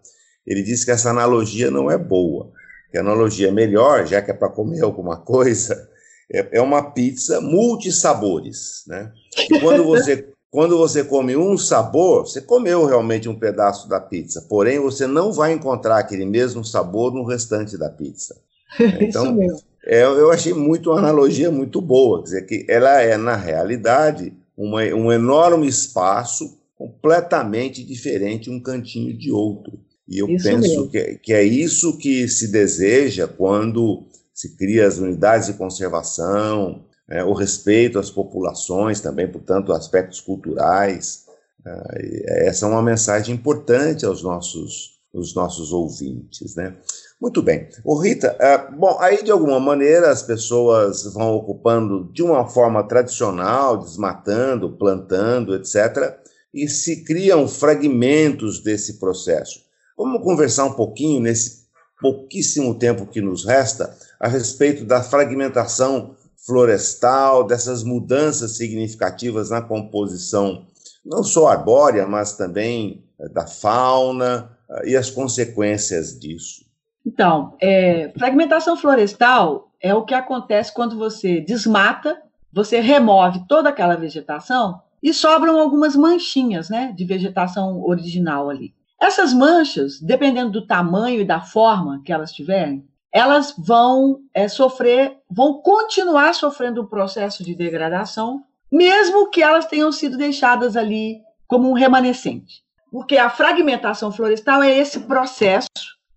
Ele 0.48 0.64
disse 0.64 0.86
que 0.86 0.92
essa 0.92 1.10
analogia 1.10 1.70
não 1.70 1.92
é 1.92 1.98
boa, 1.98 2.50
que 2.90 2.98
a 2.98 3.02
analogia 3.02 3.50
é 3.50 3.52
melhor, 3.52 4.08
já 4.08 4.22
que 4.22 4.32
é 4.32 4.34
para 4.34 4.48
comer 4.48 4.82
alguma 4.84 5.18
coisa, 5.18 5.89
é, 6.32 6.58
é 6.58 6.62
uma 6.62 6.92
pizza 6.92 7.42
multissabores, 7.42 8.84
né? 8.88 9.12
E 9.50 9.60
quando 9.60 9.84
você 9.84 10.28
quando 10.52 10.78
você 10.78 11.04
come 11.04 11.38
um 11.38 11.56
sabor, 11.58 12.26
você 12.26 12.42
comeu 12.42 12.84
realmente 12.86 13.30
um 13.30 13.38
pedaço 13.38 13.88
da 13.88 14.00
pizza, 14.00 14.46
porém 14.50 14.80
você 14.80 15.06
não 15.06 15.32
vai 15.32 15.54
encontrar 15.54 16.00
aquele 16.00 16.26
mesmo 16.26 16.66
sabor 16.66 17.14
no 17.14 17.24
restante 17.24 17.78
da 17.78 17.90
pizza. 17.90 18.36
Então. 19.00 19.38
É, 19.86 20.04
eu 20.04 20.30
achei 20.30 20.54
muito 20.54 20.92
uma 20.92 21.00
analogia 21.00 21.50
muito 21.50 21.82
boa, 21.82 22.20
quer 22.20 22.24
dizer, 22.26 22.46
que 22.46 22.66
ela 22.70 23.02
é, 23.02 23.16
na 23.18 23.36
realidade, 23.36 24.34
uma, 24.56 24.84
um 24.84 25.12
enorme 25.12 25.68
espaço 25.68 26.60
completamente 26.78 27.84
diferente 27.84 28.50
um 28.50 28.60
cantinho 28.60 29.18
de 29.18 29.32
outro. 29.32 29.80
E 30.08 30.20
eu 30.20 30.30
isso 30.30 30.44
penso 30.44 30.90
que, 30.90 31.20
que, 31.24 31.34
é 31.34 31.44
isso 31.44 31.98
que 31.98 32.28
se 32.28 32.52
deseja 32.52 33.28
quando 33.28 34.06
se 34.40 34.56
cria 34.56 34.88
as 34.88 35.00
unidades 35.00 35.48
de 35.48 35.54
conservação, 35.54 36.86
é, 37.10 37.22
o 37.26 37.34
respeito 37.34 38.00
às 38.00 38.10
populações 38.10 39.02
também, 39.02 39.30
portanto, 39.30 39.74
aspectos 39.74 40.22
culturais. 40.22 41.26
É, 41.66 42.48
essa 42.48 42.66
é 42.66 42.70
uma 42.70 42.82
mensagem 42.82 43.36
importante 43.36 44.06
aos 44.06 44.24
nossos, 44.24 45.02
aos 45.14 45.36
nossos 45.36 45.74
ouvintes, 45.74 46.56
né? 46.56 46.74
Muito 47.20 47.42
bem. 47.42 47.68
Ô 47.84 48.00
Rita, 48.00 48.34
uh, 48.40 48.80
bom, 48.80 48.98
aí 49.02 49.22
de 49.22 49.30
alguma 49.30 49.60
maneira 49.60 50.10
as 50.10 50.24
pessoas 50.24 51.04
vão 51.14 51.36
ocupando 51.36 52.10
de 52.14 52.24
uma 52.24 52.48
forma 52.48 52.82
tradicional, 52.88 53.76
desmatando, 53.76 54.72
plantando, 54.78 55.54
etc., 55.54 56.18
e 56.54 56.70
se 56.70 57.04
criam 57.04 57.46
fragmentos 57.46 58.64
desse 58.64 59.00
processo. 59.00 59.60
Vamos 59.98 60.24
conversar 60.24 60.64
um 60.64 60.74
pouquinho, 60.74 61.20
nesse 61.20 61.68
pouquíssimo 62.00 62.74
tempo 62.76 63.06
que 63.06 63.20
nos 63.20 63.46
resta, 63.46 63.94
a 64.20 64.28
respeito 64.28 64.84
da 64.84 65.02
fragmentação 65.02 66.16
florestal, 66.46 67.46
dessas 67.46 67.84
mudanças 67.84 68.58
significativas 68.58 69.50
na 69.50 69.62
composição, 69.62 70.66
não 71.06 71.24
só 71.24 71.48
arbórea, 71.48 72.08
mas 72.08 72.36
também 72.36 73.04
eh, 73.20 73.30
da 73.30 73.46
fauna 73.46 74.58
uh, 74.70 74.88
e 74.88 74.96
as 74.96 75.10
consequências 75.10 76.20
disso. 76.20 76.66
Então, 77.06 77.56
é, 77.62 78.12
fragmentação 78.18 78.76
florestal 78.76 79.72
é 79.82 79.94
o 79.94 80.04
que 80.04 80.14
acontece 80.14 80.74
quando 80.74 80.98
você 80.98 81.40
desmata, 81.40 82.22
você 82.52 82.80
remove 82.80 83.46
toda 83.48 83.70
aquela 83.70 83.96
vegetação 83.96 84.82
e 85.02 85.14
sobram 85.14 85.60
algumas 85.60 85.96
manchinhas 85.96 86.70
né, 86.70 86.94
de 86.96 87.06
vegetação 87.06 87.82
original 87.84 88.50
ali. 88.50 88.74
Essas 89.00 89.34
manchas, 89.34 90.00
dependendo 90.02 90.52
do 90.52 90.68
tamanho 90.68 91.22
e 91.22 91.26
da 91.26 91.40
forma 91.40 92.02
que 92.04 92.12
elas 92.12 92.34
tiverem, 92.34 92.86
elas 93.12 93.54
vão 93.58 94.20
é, 94.34 94.48
sofrer, 94.48 95.18
vão 95.30 95.62
continuar 95.62 96.34
sofrendo 96.34 96.82
um 96.82 96.88
processo 96.88 97.44
de 97.44 97.56
degradação, 97.56 98.44
mesmo 98.72 99.30
que 99.30 99.42
elas 99.42 99.66
tenham 99.66 99.92
sido 99.92 100.18
deixadas 100.18 100.78
ali 100.78 101.20
como 101.48 101.70
um 101.70 101.74
remanescente. 101.74 102.64
Porque 102.92 103.18
a 103.18 103.30
fragmentação 103.30 104.12
florestal 104.12 104.64
é 104.64 104.78
esse 104.78 105.02
processo 105.02 105.68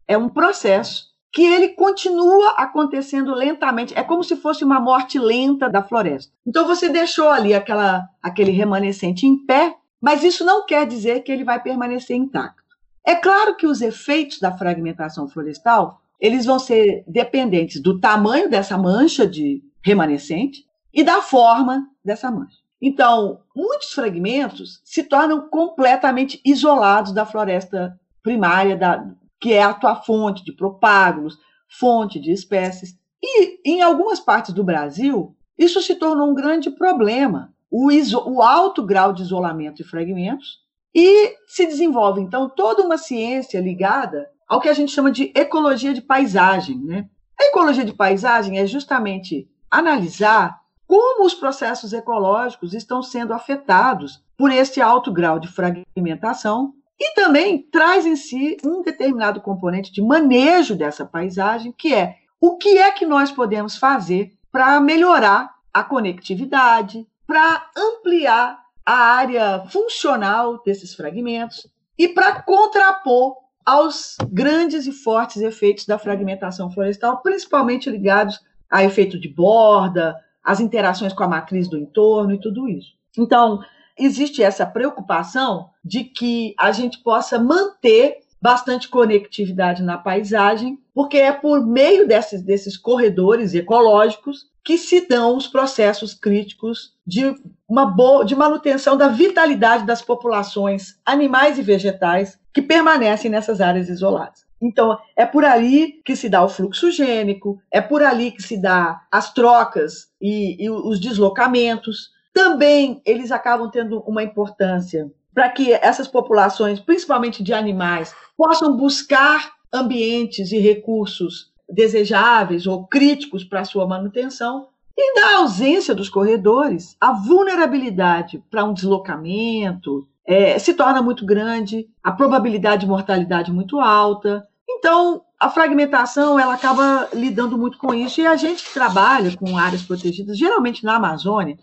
é 0.06 0.16
um 0.16 0.28
processo 0.28 1.10
que 1.32 1.42
ele 1.42 1.70
continua 1.70 2.50
acontecendo 2.58 3.34
lentamente. 3.34 3.96
É 3.96 4.02
como 4.02 4.22
se 4.22 4.36
fosse 4.36 4.62
uma 4.62 4.78
morte 4.78 5.18
lenta 5.18 5.70
da 5.70 5.82
floresta. 5.82 6.30
Então 6.46 6.66
você 6.66 6.90
deixou 6.90 7.30
ali 7.30 7.54
aquela, 7.54 8.06
aquele 8.22 8.50
remanescente 8.50 9.26
em 9.26 9.46
pé, 9.46 9.74
mas 10.00 10.22
isso 10.22 10.44
não 10.44 10.66
quer 10.66 10.86
dizer 10.86 11.22
que 11.22 11.32
ele 11.32 11.44
vai 11.44 11.62
permanecer 11.62 12.16
intacto. 12.16 12.62
É 13.04 13.14
claro 13.14 13.56
que 13.56 13.66
os 13.66 13.80
efeitos 13.80 14.38
da 14.38 14.56
fragmentação 14.56 15.26
florestal 15.26 16.01
eles 16.22 16.46
vão 16.46 16.56
ser 16.56 17.02
dependentes 17.04 17.82
do 17.82 17.98
tamanho 17.98 18.48
dessa 18.48 18.78
mancha 18.78 19.26
de 19.26 19.60
remanescente 19.84 20.64
e 20.94 21.02
da 21.02 21.20
forma 21.20 21.84
dessa 22.04 22.30
mancha. 22.30 22.58
Então, 22.80 23.40
muitos 23.54 23.92
fragmentos 23.92 24.80
se 24.84 25.02
tornam 25.02 25.48
completamente 25.48 26.40
isolados 26.44 27.10
da 27.10 27.26
floresta 27.26 27.98
primária, 28.22 28.76
da, 28.76 29.04
que 29.40 29.52
é 29.52 29.64
a 29.64 29.74
tua 29.74 29.96
fonte 29.96 30.44
de 30.44 30.52
propágulos, 30.52 31.36
fonte 31.68 32.20
de 32.20 32.30
espécies. 32.30 32.96
E 33.20 33.60
em 33.68 33.82
algumas 33.82 34.20
partes 34.20 34.54
do 34.54 34.62
Brasil, 34.62 35.36
isso 35.58 35.82
se 35.82 35.96
tornou 35.96 36.30
um 36.30 36.34
grande 36.34 36.70
problema, 36.70 37.52
o, 37.68 37.88
o 38.30 38.42
alto 38.42 38.84
grau 38.84 39.12
de 39.12 39.22
isolamento 39.22 39.78
de 39.78 39.84
fragmentos, 39.84 40.62
e 40.94 41.34
se 41.48 41.66
desenvolve, 41.66 42.20
então, 42.20 42.48
toda 42.48 42.82
uma 42.82 42.98
ciência 42.98 43.60
ligada 43.60 44.28
ao 44.52 44.60
que 44.60 44.68
a 44.68 44.74
gente 44.74 44.92
chama 44.92 45.10
de 45.10 45.32
ecologia 45.34 45.94
de 45.94 46.02
paisagem. 46.02 46.78
Né? 46.78 47.08
A 47.40 47.44
ecologia 47.44 47.86
de 47.86 47.94
paisagem 47.94 48.58
é 48.58 48.66
justamente 48.66 49.48
analisar 49.70 50.60
como 50.86 51.24
os 51.24 51.32
processos 51.32 51.94
ecológicos 51.94 52.74
estão 52.74 53.02
sendo 53.02 53.32
afetados 53.32 54.22
por 54.36 54.52
esse 54.52 54.78
alto 54.78 55.10
grau 55.10 55.38
de 55.38 55.48
fragmentação 55.48 56.74
e 57.00 57.14
também 57.14 57.62
traz 57.62 58.04
em 58.04 58.14
si 58.14 58.58
um 58.62 58.82
determinado 58.82 59.40
componente 59.40 59.90
de 59.90 60.02
manejo 60.02 60.76
dessa 60.76 61.06
paisagem, 61.06 61.72
que 61.72 61.94
é 61.94 62.16
o 62.38 62.58
que 62.58 62.76
é 62.76 62.90
que 62.90 63.06
nós 63.06 63.32
podemos 63.32 63.78
fazer 63.78 64.34
para 64.52 64.78
melhorar 64.82 65.50
a 65.72 65.82
conectividade, 65.82 67.08
para 67.26 67.70
ampliar 67.74 68.60
a 68.84 68.94
área 68.94 69.64
funcional 69.70 70.62
desses 70.62 70.94
fragmentos 70.94 71.66
e 71.96 72.06
para 72.06 72.42
contrapor 72.42 73.41
aos 73.64 74.16
grandes 74.30 74.86
e 74.86 74.92
fortes 74.92 75.42
efeitos 75.42 75.86
da 75.86 75.98
fragmentação 75.98 76.70
florestal, 76.70 77.22
principalmente 77.22 77.90
ligados 77.90 78.40
a 78.70 78.82
efeito 78.84 79.20
de 79.20 79.28
borda, 79.28 80.16
as 80.42 80.60
interações 80.60 81.12
com 81.12 81.22
a 81.22 81.28
matriz 81.28 81.68
do 81.68 81.78
entorno 81.78 82.34
e 82.34 82.40
tudo 82.40 82.68
isso. 82.68 82.92
Então, 83.16 83.60
existe 83.98 84.42
essa 84.42 84.66
preocupação 84.66 85.70
de 85.84 86.04
que 86.04 86.54
a 86.58 86.72
gente 86.72 86.98
possa 86.98 87.38
manter 87.38 88.21
bastante 88.42 88.88
conectividade 88.88 89.84
na 89.84 89.96
paisagem, 89.96 90.76
porque 90.92 91.16
é 91.16 91.30
por 91.30 91.64
meio 91.64 92.08
desses, 92.08 92.42
desses 92.42 92.76
corredores 92.76 93.54
ecológicos 93.54 94.50
que 94.64 94.76
se 94.76 95.06
dão 95.06 95.36
os 95.36 95.46
processos 95.46 96.12
críticos 96.12 96.92
de 97.06 97.34
uma 97.68 97.86
boa, 97.86 98.24
de 98.24 98.34
manutenção 98.34 98.96
da 98.96 99.06
vitalidade 99.06 99.86
das 99.86 100.02
populações 100.02 100.98
animais 101.06 101.56
e 101.56 101.62
vegetais 101.62 102.38
que 102.52 102.60
permanecem 102.60 103.30
nessas 103.30 103.60
áreas 103.60 103.88
isoladas. 103.88 104.44
Então, 104.60 104.98
é 105.16 105.24
por 105.24 105.44
ali 105.44 106.00
que 106.04 106.14
se 106.14 106.28
dá 106.28 106.44
o 106.44 106.48
fluxo 106.48 106.90
gênico, 106.90 107.60
é 107.70 107.80
por 107.80 108.02
ali 108.02 108.30
que 108.30 108.42
se 108.42 108.60
dá 108.60 109.02
as 109.10 109.32
trocas 109.32 110.08
e, 110.20 110.62
e 110.64 110.70
os 110.70 111.00
deslocamentos, 111.00 112.10
também 112.32 113.00
eles 113.04 113.30
acabam 113.30 113.70
tendo 113.70 114.00
uma 114.00 114.22
importância 114.22 115.10
para 115.34 115.48
que 115.48 115.72
essas 115.72 116.08
populações, 116.08 116.80
principalmente 116.80 117.42
de 117.42 117.52
animais, 117.52 118.14
possam 118.36 118.76
buscar 118.76 119.52
ambientes 119.72 120.52
e 120.52 120.58
recursos 120.58 121.50
desejáveis 121.68 122.66
ou 122.66 122.86
críticos 122.86 123.44
para 123.44 123.64
sua 123.64 123.86
manutenção. 123.86 124.68
E 124.96 125.18
na 125.18 125.38
ausência 125.38 125.94
dos 125.94 126.10
corredores, 126.10 126.96
a 127.00 127.12
vulnerabilidade 127.12 128.42
para 128.50 128.64
um 128.64 128.74
deslocamento 128.74 130.06
é, 130.26 130.58
se 130.58 130.74
torna 130.74 131.02
muito 131.02 131.24
grande, 131.24 131.88
a 132.02 132.12
probabilidade 132.12 132.82
de 132.82 132.88
mortalidade 132.88 133.50
muito 133.50 133.80
alta. 133.80 134.46
Então, 134.78 135.22
a 135.38 135.50
fragmentação 135.50 136.38
ela 136.38 136.54
acaba 136.54 137.08
lidando 137.12 137.58
muito 137.58 137.78
com 137.78 137.92
isso 137.92 138.20
e 138.20 138.26
a 138.26 138.36
gente 138.36 138.64
que 138.64 138.72
trabalha 138.72 139.36
com 139.36 139.58
áreas 139.58 139.82
protegidas, 139.82 140.38
geralmente 140.38 140.84
na 140.84 140.96
Amazônia, 140.96 141.58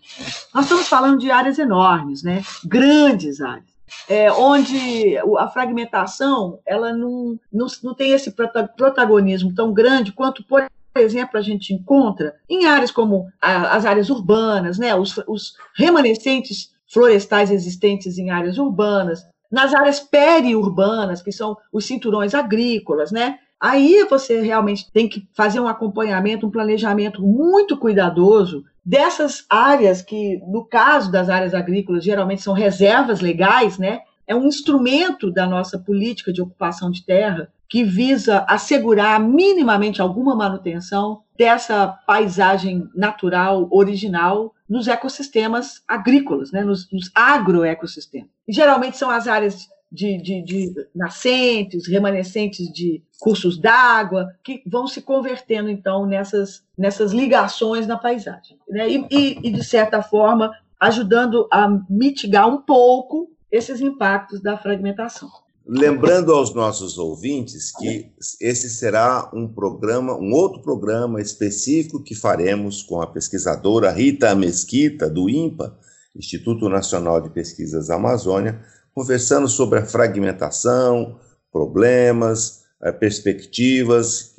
nós 0.54 0.64
estamos 0.64 0.88
falando 0.88 1.18
de 1.18 1.30
áreas 1.30 1.58
enormes, 1.58 2.22
né? 2.22 2.42
Grandes 2.64 3.40
áreas. 3.40 3.70
É, 4.08 4.30
onde 4.32 5.16
a 5.38 5.48
fragmentação 5.48 6.60
ela 6.64 6.92
não, 6.92 7.38
não, 7.52 7.66
não 7.82 7.94
tem 7.94 8.12
esse 8.12 8.30
protagonismo 8.76 9.52
tão 9.54 9.72
grande 9.72 10.12
quanto, 10.12 10.44
por 10.44 10.64
exemplo, 10.94 11.38
a 11.38 11.42
gente 11.42 11.74
encontra 11.74 12.34
em 12.48 12.66
áreas 12.66 12.90
como 12.90 13.28
as 13.40 13.84
áreas 13.84 14.10
urbanas, 14.10 14.78
né, 14.78 14.94
os, 14.94 15.16
os 15.26 15.54
remanescentes 15.76 16.70
florestais 16.92 17.50
existentes 17.50 18.18
em 18.18 18.30
áreas 18.30 18.58
urbanas, 18.58 19.24
nas 19.50 19.74
áreas 19.74 20.00
periurbanas, 20.00 21.22
que 21.22 21.32
são 21.32 21.56
os 21.72 21.84
cinturões 21.84 22.34
agrícolas, 22.34 23.10
né? 23.10 23.38
Aí 23.58 24.06
você 24.08 24.40
realmente 24.40 24.90
tem 24.90 25.08
que 25.08 25.28
fazer 25.34 25.60
um 25.60 25.68
acompanhamento, 25.68 26.46
um 26.46 26.50
planejamento 26.50 27.20
muito 27.20 27.76
cuidadoso 27.76 28.64
dessas 28.84 29.44
áreas 29.50 30.00
que, 30.00 30.38
no 30.46 30.64
caso 30.64 31.12
das 31.12 31.28
áreas 31.28 31.52
agrícolas, 31.52 32.02
geralmente 32.02 32.42
são 32.42 32.54
reservas 32.54 33.20
legais, 33.20 33.76
né? 33.76 34.00
É 34.26 34.34
um 34.34 34.46
instrumento 34.46 35.30
da 35.30 35.46
nossa 35.46 35.78
política 35.78 36.32
de 36.32 36.40
ocupação 36.40 36.90
de 36.90 37.04
terra 37.04 37.50
que 37.70 37.84
visa 37.84 38.44
assegurar 38.48 39.20
minimamente 39.20 40.02
alguma 40.02 40.34
manutenção 40.34 41.22
dessa 41.38 41.86
paisagem 41.86 42.90
natural 42.92 43.68
original 43.70 44.52
nos 44.68 44.88
ecossistemas 44.88 45.80
agrícolas, 45.86 46.50
né, 46.50 46.64
nos, 46.64 46.90
nos 46.90 47.12
agroecossistemas. 47.14 48.28
E, 48.46 48.52
geralmente 48.52 48.98
são 48.98 49.08
as 49.08 49.28
áreas 49.28 49.68
de, 49.90 50.20
de, 50.20 50.42
de, 50.42 50.74
nascentes, 50.94 51.86
remanescentes 51.86 52.72
de 52.72 53.02
cursos 53.20 53.56
d'água, 53.56 54.34
que 54.42 54.62
vão 54.66 54.88
se 54.88 55.00
convertendo, 55.00 55.70
então, 55.70 56.04
nessas, 56.06 56.64
nessas 56.76 57.12
ligações 57.12 57.86
na 57.86 57.96
paisagem. 57.96 58.58
Né? 58.68 58.90
E, 58.90 59.06
e, 59.10 59.38
e, 59.44 59.50
de 59.52 59.62
certa 59.62 60.02
forma, 60.02 60.52
ajudando 60.78 61.46
a 61.52 61.68
mitigar 61.88 62.48
um 62.48 62.60
pouco 62.60 63.30
esses 63.50 63.80
impactos 63.80 64.40
da 64.40 64.56
fragmentação. 64.56 65.30
Lembrando 65.72 66.32
aos 66.32 66.52
nossos 66.52 66.98
ouvintes 66.98 67.70
que 67.70 68.10
esse 68.40 68.68
será 68.68 69.30
um 69.32 69.46
programa, 69.46 70.16
um 70.16 70.32
outro 70.32 70.60
programa 70.60 71.20
específico 71.20 72.02
que 72.02 72.12
faremos 72.12 72.82
com 72.82 73.00
a 73.00 73.06
pesquisadora 73.06 73.92
Rita 73.92 74.34
Mesquita, 74.34 75.08
do 75.08 75.30
INPA, 75.30 75.78
Instituto 76.16 76.68
Nacional 76.68 77.20
de 77.20 77.30
Pesquisas 77.30 77.88
Amazônia, 77.88 78.60
conversando 78.92 79.46
sobre 79.46 79.78
a 79.78 79.86
fragmentação, 79.86 81.20
problemas, 81.52 82.62
eh, 82.82 82.90
perspectivas. 82.90 84.34